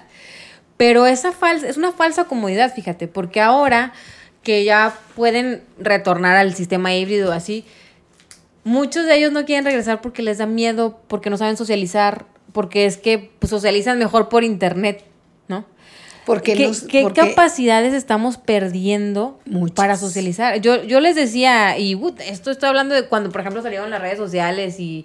[0.76, 3.92] Pero esa falsa, es una falsa comodidad, fíjate, porque ahora
[4.42, 7.64] que ya pueden retornar al sistema híbrido así,
[8.64, 12.86] muchos de ellos no quieren regresar porque les da miedo, porque no saben socializar, porque
[12.86, 15.04] es que pues, socializan mejor por internet.
[16.24, 19.74] Porque ¿Qué, nos, ¿qué porque capacidades estamos perdiendo Muchas.
[19.74, 20.60] para socializar?
[20.60, 24.00] Yo, yo les decía, y uh, esto estoy hablando de cuando, por ejemplo, salieron las
[24.00, 25.04] redes sociales y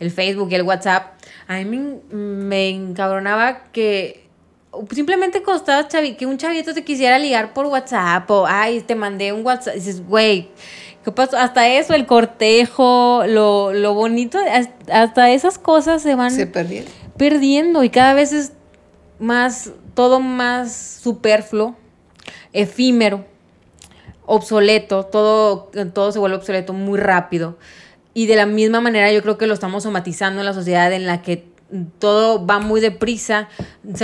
[0.00, 1.14] el Facebook y el WhatsApp,
[1.46, 4.26] a mí me, encabronaba que
[4.90, 9.46] simplemente costaba que un chavito te quisiera ligar por WhatsApp o, ay, te mandé un
[9.46, 9.76] WhatsApp.
[9.76, 10.48] Y dices, güey,
[11.04, 11.36] ¿qué pasó?
[11.38, 14.38] Hasta eso, el cortejo, lo, lo bonito,
[14.92, 18.52] hasta esas cosas se van se perdiendo y cada vez es
[19.18, 21.74] más, todo más superfluo,
[22.52, 23.24] efímero,
[24.26, 27.56] obsoleto, todo, todo se vuelve obsoleto muy rápido.
[28.12, 31.06] Y de la misma manera yo creo que lo estamos somatizando en la sociedad en
[31.06, 31.48] la que
[31.98, 33.48] todo va muy deprisa,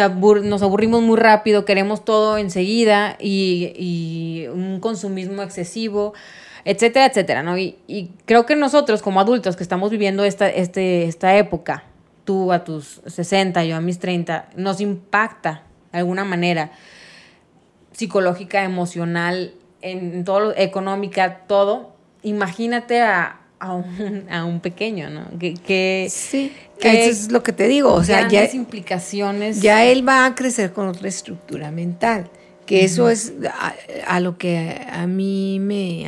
[0.02, 6.14] abur nos aburrimos muy rápido, queremos todo enseguida y, y un consumismo excesivo,
[6.64, 7.58] etcétera, etcétera, ¿no?
[7.58, 11.84] Y, y, creo que nosotros como adultos que estamos viviendo esta, este, esta época,
[12.24, 16.72] tú a tus 60, yo a mis 30, nos impacta de alguna manera
[17.92, 21.94] psicológica, emocional, en, todo, lo, económica, todo.
[22.22, 25.38] Imagínate a, a un, a un pequeño, ¿no?
[25.38, 29.60] Que, que, sí, que eso es lo que te digo, o sea, ya implicaciones.
[29.60, 32.30] Ya él va a crecer con otra estructura mental,
[32.66, 32.84] que uh -huh.
[32.84, 33.74] eso es a,
[34.06, 36.06] a, lo que a mí me,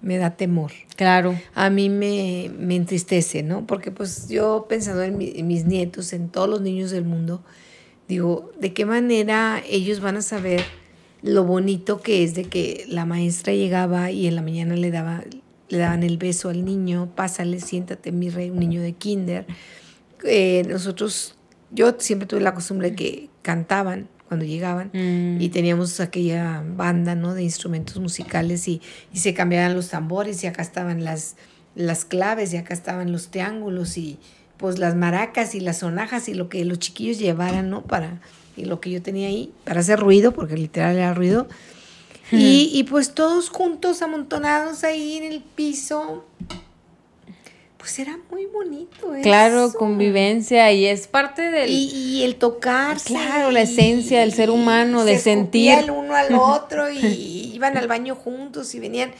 [0.00, 0.72] me da temor.
[0.96, 1.34] Claro.
[1.54, 3.66] A mí me, me entristece, ¿no?
[3.66, 7.42] Porque pues yo pensando en, mi, en mis nietos, en todos los niños del mundo,
[8.08, 10.62] digo, ¿de qué manera ellos van a saber
[11.22, 15.22] lo bonito que es de que la maestra llegaba y en la mañana le daba
[15.68, 19.46] le daban el beso al niño, pásale, siéntate, mi rey, un niño de kinder.
[20.24, 21.36] Eh, nosotros,
[21.70, 25.40] yo siempre tuve la costumbre de que cantaban cuando llegaban mm.
[25.40, 27.34] y teníamos aquella banda, ¿no?
[27.34, 28.80] De instrumentos musicales y,
[29.12, 31.36] y, se cambiaban los tambores y acá estaban las,
[31.74, 34.18] las claves y acá estaban los triángulos y
[34.64, 37.82] pues las maracas y las sonajas y lo que los chiquillos llevaran, ¿no?
[37.82, 38.22] Para,
[38.56, 41.48] y lo que yo tenía ahí, para hacer ruido, porque literal era ruido.
[42.32, 46.24] Y, y pues todos juntos, amontonados ahí en el piso,
[47.76, 49.12] pues era muy bonito.
[49.22, 51.68] Claro, convivencia y es parte del...
[51.68, 52.96] Y, el tocar.
[53.04, 55.72] Claro, la esencia del ser humano, de sentir.
[55.72, 59.12] el uno al otro y iban al baño juntos y venían.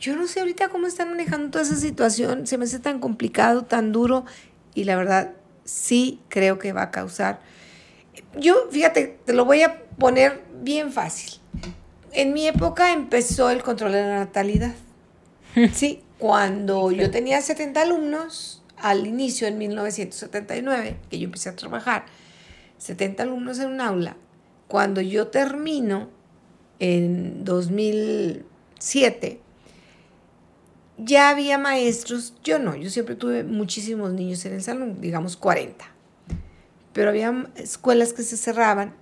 [0.00, 3.62] Yo no sé ahorita cómo están manejando toda esa situación, se me hace tan complicado,
[3.62, 4.24] tan duro
[4.74, 5.32] y la verdad
[5.64, 7.40] sí creo que va a causar...
[8.36, 11.40] Yo, fíjate, te lo voy a poner bien fácil.
[12.12, 14.74] En mi época empezó el control de la natalidad.
[15.74, 22.06] Sí, cuando yo tenía 70 alumnos, al inicio, en 1979, que yo empecé a trabajar,
[22.78, 24.16] 70 alumnos en un aula,
[24.66, 26.08] cuando yo termino
[26.78, 29.41] en 2007,
[31.04, 35.84] ya había maestros, yo no, yo siempre tuve muchísimos niños en el salón, digamos 40,
[36.92, 38.94] pero había escuelas que se cerraban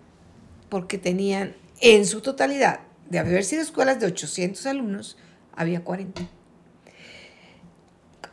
[0.69, 5.17] porque tenían en su totalidad, de haber sido escuelas de 800 alumnos,
[5.55, 6.29] había 40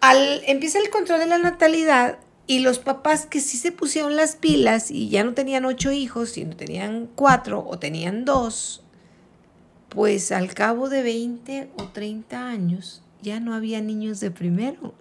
[0.01, 4.35] al, empieza el control de la natalidad y los papás que sí se pusieron las
[4.35, 8.83] pilas y ya no tenían ocho hijos, sino tenían cuatro o tenían dos,
[9.89, 14.93] pues al cabo de 20 o 30 años ya no había niños de primero.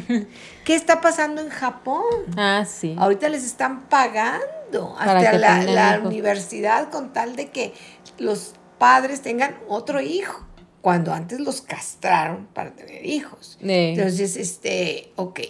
[0.64, 2.04] ¿Qué está pasando en Japón?
[2.36, 2.94] Ah, sí.
[2.98, 7.74] Ahorita les están pagando hasta la, la universidad con tal de que
[8.18, 10.46] los padres tengan otro hijo
[10.82, 13.56] cuando antes los castraron para tener hijos.
[13.60, 15.40] Entonces, este, ok,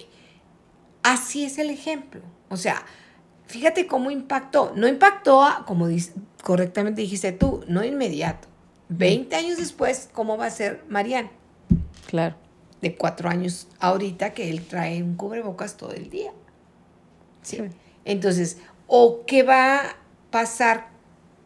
[1.03, 2.21] así es el ejemplo.
[2.51, 2.85] O sea,
[3.47, 4.73] fíjate cómo impactó.
[4.77, 5.89] No impactó, como
[6.43, 8.49] correctamente dijiste tú, no inmediato.
[8.91, 11.31] Veinte años después, ¿cómo va a ser Marian?
[12.13, 12.37] Claro.
[12.83, 16.31] De cuatro años ahorita que él trae un cubrebocas todo el día.
[17.41, 17.59] ¿Sí?
[18.05, 19.97] Entonces, ¿o qué va a
[20.31, 20.89] pasar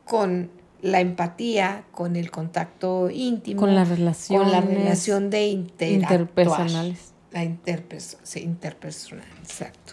[0.04, 0.50] con
[0.82, 7.12] la empatía, con el contacto íntimo, con la relación, con la relación de interpersonales.
[7.32, 9.92] La interpersonal, exacto.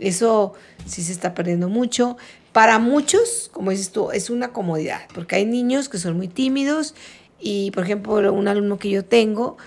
[0.00, 0.54] Eso
[0.84, 2.16] sí se está perdiendo mucho.
[2.52, 6.96] Para muchos, como dices tú, es una comodidad, porque hay niños que son muy tímidos
[7.38, 9.58] y, por ejemplo, un alumno que yo tengo,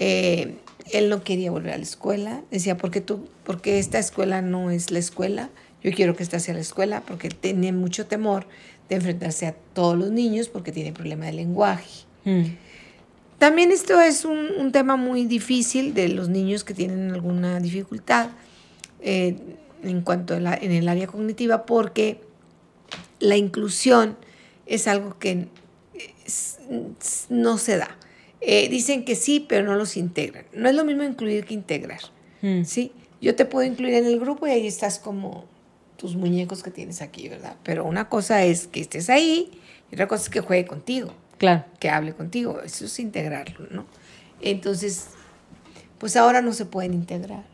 [0.00, 0.56] eh,
[0.92, 2.42] él no quería volver a la escuela.
[2.50, 5.50] Decía, ¿por qué, tú, porque esta escuela no es la escuela?
[5.84, 8.46] Yo quiero que esta sea la escuela porque tiene mucho temor
[8.88, 12.06] de enfrentarse a todos los niños porque tiene problema de lenguaje.
[12.24, 12.44] Mm.
[13.38, 18.30] También esto es un, tema muy difícil de los niños que tienen alguna dificultad
[19.00, 19.36] eh,
[19.82, 22.20] en cuanto a la, en el área cognitiva porque
[23.18, 24.16] la inclusión
[24.66, 25.48] es algo que
[27.28, 27.96] no se da.
[28.40, 30.46] Eh, dicen que sí, pero no los integran.
[30.52, 32.00] No es lo mismo incluir que integrar.
[32.42, 32.64] Mm.
[32.64, 32.92] ¿sí?
[33.20, 35.44] Yo te puedo incluir en el grupo y ahí estás como
[35.96, 37.56] tus muñecos que tienes aquí, ¿verdad?
[37.62, 39.50] Pero una cosa es que estés ahí
[39.90, 41.12] y otra cosa es que juegue contigo.
[41.36, 41.64] Claro.
[41.78, 42.60] Que hable contigo.
[42.64, 43.84] Eso es integrarlo, ¿no?
[44.40, 45.08] Entonces,
[45.98, 47.44] pues ahora no se pueden integrar.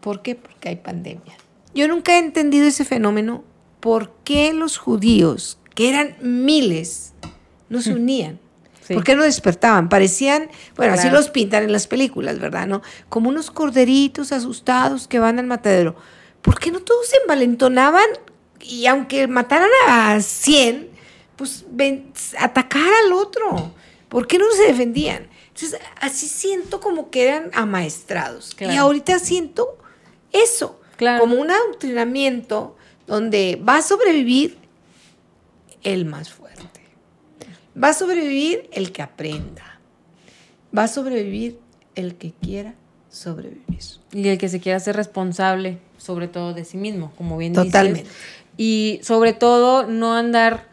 [0.00, 0.34] ¿Por qué?
[0.34, 1.36] Porque hay pandemia.
[1.74, 3.44] Yo nunca he entendido ese fenómeno.
[3.78, 7.12] ¿Por qué los judíos, que eran miles,
[7.68, 8.40] no se unían?
[8.88, 9.88] ¿Por qué no despertaban?
[9.88, 12.66] Parecían, bueno, así los pintan en las películas, ¿verdad?
[12.66, 12.82] ¿No?
[13.08, 15.96] Como unos corderitos asustados que van al matadero.
[16.42, 18.06] ¿por qué no todos se envalentonaban
[18.60, 20.88] y aunque mataran a 100,
[21.36, 21.64] pues
[22.38, 23.74] atacar al otro?
[24.08, 25.28] ¿Por qué no se defendían?
[25.48, 28.56] Entonces, así siento como que eran amaestrados.
[28.58, 29.76] Y ahorita siento
[30.32, 30.80] eso,
[31.18, 32.76] como un adoctrinamiento
[33.06, 34.58] donde va a sobrevivir
[35.82, 36.37] el más fuerte.
[37.82, 39.80] Va a sobrevivir el que aprenda.
[40.76, 41.58] Va a sobrevivir
[41.94, 42.74] el que quiera
[43.10, 43.78] sobrevivir.
[44.12, 48.08] Y el que se quiera hacer responsable sobre todo de sí mismo, como bien Totalmente.
[48.56, 50.66] Y sobre todo no andar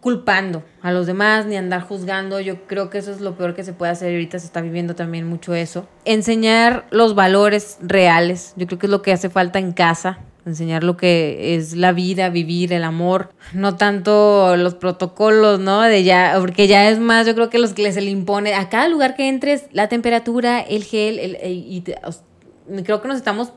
[0.00, 2.40] culpando a los demás ni andar juzgando.
[2.40, 4.94] Yo creo que eso es lo peor que se puede hacer ahorita se está viviendo
[4.94, 5.86] también mucho eso.
[6.04, 8.54] Enseñar los valores reales.
[8.56, 10.18] Yo creo que es lo que hace falta en casa.
[10.50, 15.82] Enseñar lo que es la vida, vivir, el amor, no tanto los protocolos, ¿no?
[15.82, 18.68] De ya, porque ya es más, yo creo que los que se le impone a
[18.68, 21.84] cada lugar que entres, la temperatura, el gel, el, y
[22.82, 23.52] creo que nos estamos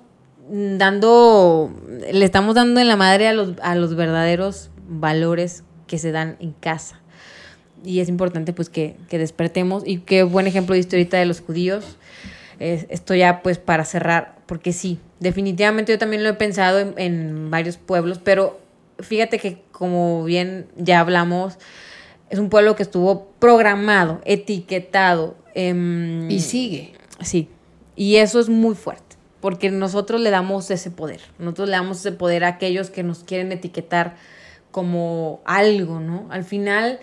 [0.49, 1.71] dando,
[2.11, 6.37] le estamos dando en la madre a los, a los verdaderos valores que se dan
[6.39, 6.99] en casa.
[7.83, 11.97] Y es importante pues que, despertemos y qué buen ejemplo diste ahorita de los judíos.
[12.59, 17.77] esto ya pues para cerrar, porque sí, definitivamente yo también lo he pensado en, varios
[17.77, 18.59] pueblos, pero
[18.99, 21.57] fíjate que como bien ya hablamos,
[22.29, 25.35] es un pueblo que estuvo programado, etiquetado.
[25.53, 26.93] em, Y sigue.
[27.21, 27.49] Sí,
[27.95, 32.11] y eso es muy fuerte, porque nosotros le damos ese poder, nosotros le damos ese
[32.11, 34.15] poder a aquellos que nos quieren etiquetar
[34.71, 36.27] como algo, ¿no?
[36.31, 36.99] Al final,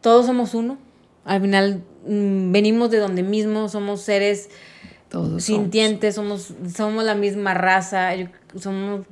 [0.00, 0.78] todos somos uno,
[1.24, 4.48] al final mm, venimos de donde mismo, somos seres
[5.10, 9.06] Todos sintientes, somos, somos la misma raza, yo- somos,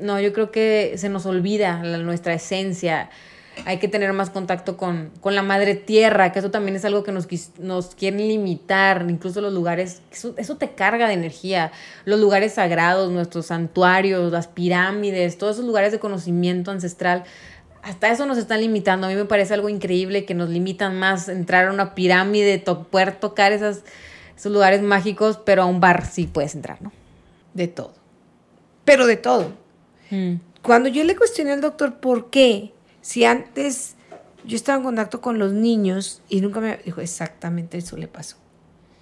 [0.00, 3.10] no, yo creo que se nos olvida la- nuestra esencia,
[3.66, 7.02] hay que tener más contacto con, con la madre tierra, que eso también es algo
[7.02, 7.26] que nos,
[7.58, 11.72] nos quieren limitar, incluso los lugares, eso, eso te carga de energía,
[12.04, 17.24] los lugares sagrados, nuestros santuarios, las pirámides, todos esos lugares de conocimiento ancestral.
[17.82, 19.06] Hasta eso nos están limitando.
[19.06, 22.84] A mí me parece algo increíble que nos limitan más entrar a una pirámide, to-
[22.84, 23.82] poder tocar esas,
[24.40, 26.92] esos lugares mágicos, pero a un bar sí puedes entrar, ¿no?
[27.52, 27.92] De todo.
[28.86, 29.52] Pero de todo.
[30.62, 32.72] Cuando yo le cuestioné al doctor por qué,
[33.02, 33.96] si antes
[34.44, 38.36] yo estaba en contacto con los niños y nunca me dijo exactamente eso le pasó.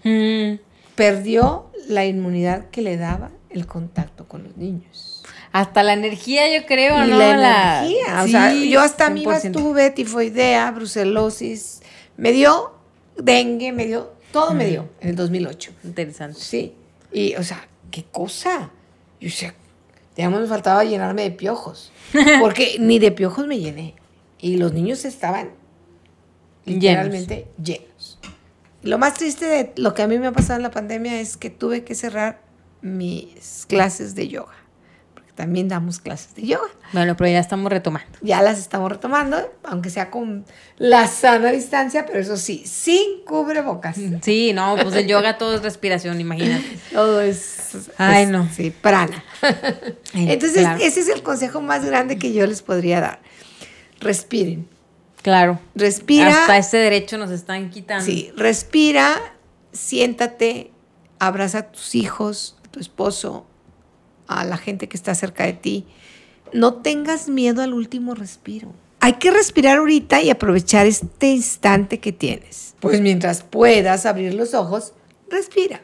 [0.03, 0.55] Mm.
[0.97, 5.23] Perdió la inmunidad que le daba el contacto con los niños.
[5.53, 7.17] Hasta la energía, yo creo, y ¿no?
[7.17, 8.23] la energía.
[8.25, 9.53] o sea, Sí, yo hasta amibas 100%.
[9.53, 11.81] tuve, tifoidea, brucelosis,
[12.17, 12.75] me dio
[13.19, 15.73] dengue, me dio, todo me dio en el 2008.
[15.85, 16.41] Interesante.
[16.41, 16.75] Sí.
[17.13, 18.71] Y, o sea, qué cosa.
[19.21, 19.55] Yo, o sea,
[20.17, 21.93] digamos, me faltaba llenarme de piojos.
[22.41, 23.95] Porque ni de piojos me llené.
[24.41, 25.51] Y los niños estaban
[26.65, 28.19] literalmente llenos.
[28.83, 31.37] Lo más triste de lo que a mí me ha pasado en la pandemia es
[31.37, 32.41] que tuve que cerrar
[32.81, 34.55] mis clases de yoga.
[35.39, 36.67] También damos clases de yoga.
[36.93, 38.09] Bueno, pero ya estamos retomando.
[38.23, 40.45] Ya las estamos retomando, aunque sea con
[40.79, 43.97] la sana distancia, pero eso sí, sin cubrebocas.
[44.23, 46.65] Sí, no, pues el yoga todo es respiración, imagínate.
[46.93, 47.89] Todo es.
[47.99, 48.49] Ay, es- no.
[48.53, 49.23] Sí, prana.
[50.13, 50.81] Entonces, claro.
[50.83, 53.21] ese es el consejo más grande que yo les podría dar.
[54.01, 54.69] Respiren.
[55.23, 55.61] Claro.
[55.77, 56.31] Respira.
[56.41, 58.05] Hasta ese derecho nos están quitando.
[58.05, 59.15] Sí, respira,
[59.71, 60.73] siéntate,
[61.21, 63.47] abraza a tus hijos, a tu esposo,
[64.29, 65.87] a la gente que está cerca de ti.
[66.53, 68.73] No tengas miedo al último respiro.
[69.01, 72.75] Hay que respirar ahorita y aprovechar este instante que tienes.
[72.81, 74.93] Pues mientras puedas abrir los ojos,
[75.31, 75.81] respira.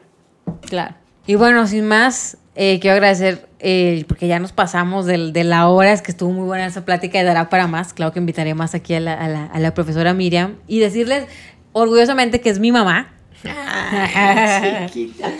[0.61, 0.95] Claro.
[1.27, 5.67] Y bueno, sin más, eh, quiero agradecer, eh, porque ya nos pasamos del- de, la
[5.69, 7.93] hora, es que estuvo muy buena esa plática y dará para más.
[7.93, 11.25] Claro que invitaré más aquí a la, a la- a la profesora Miriam y decirles
[11.71, 13.13] orgullosamente que es mi mamá.
[13.43, 15.31] Ay, chiquita.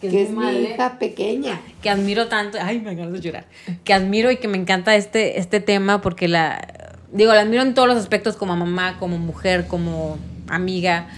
[0.00, 1.60] Que es que es mi hija pequeña.
[1.82, 3.46] que admiro tanto, ay, me acabo de llorar,
[3.84, 7.74] que admiro y que me encanta este, este tema porque la, digo, la admiro en
[7.74, 11.08] todos los aspectos como mamá, como mujer, como amiga,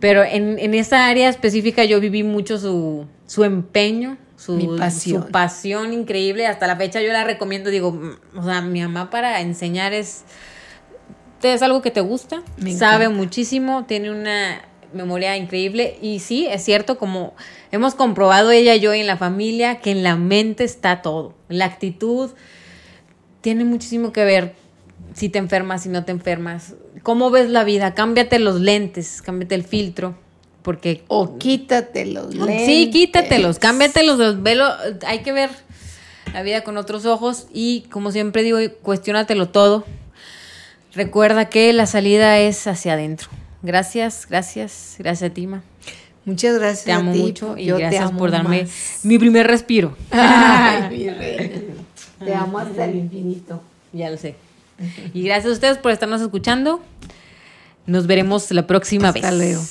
[0.00, 5.24] pero en, en esa área específica yo viví mucho su, su empeño, su Mi pasión.
[5.24, 7.98] su pasión increíble, hasta la fecha yo la recomiendo, digo,
[8.34, 10.24] o sea, mi mamá para enseñar es,
[11.42, 14.62] es algo que te gusta, Me sabe muchísimo, tiene una
[14.92, 17.34] memoria increíble y sí, es cierto, como
[17.70, 21.64] hemos comprobado ella y yo en la familia, que en la mente está todo, la
[21.64, 22.30] actitud
[23.40, 24.54] tiene muchísimo que ver
[25.14, 29.54] si te enfermas, si no te enfermas, cómo ves la vida, cámbiate los lentes, cámbiate
[29.54, 30.18] el filtro,
[30.62, 31.04] porque...
[31.08, 32.66] O quítate los lentes.
[32.66, 34.66] Sí, quítatelos, cámbiatelos, los velo,
[35.06, 35.50] hay que ver
[36.34, 39.84] la vida con otros ojos y como siempre digo, cuestiónatelo todo.
[40.92, 43.28] Recuerda que la salida es hacia adentro.
[43.62, 45.62] Gracias, gracias, gracias a ti, Ma.
[46.26, 47.20] Muchas gracias Te amo a ti.
[47.20, 48.70] mucho y yo te gracias amo por darme más.
[49.04, 49.96] mi primer respiro.
[50.10, 51.60] Ay, mi reina.
[52.22, 53.62] Te amo hasta el infinito.
[53.92, 54.34] Ya lo sé.
[55.14, 56.82] Y gracias a ustedes por estarnos escuchando.
[57.86, 59.38] Nos veremos la próxima Hasta vez.
[59.38, 59.62] luego.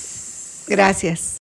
[0.68, 1.34] Gracias.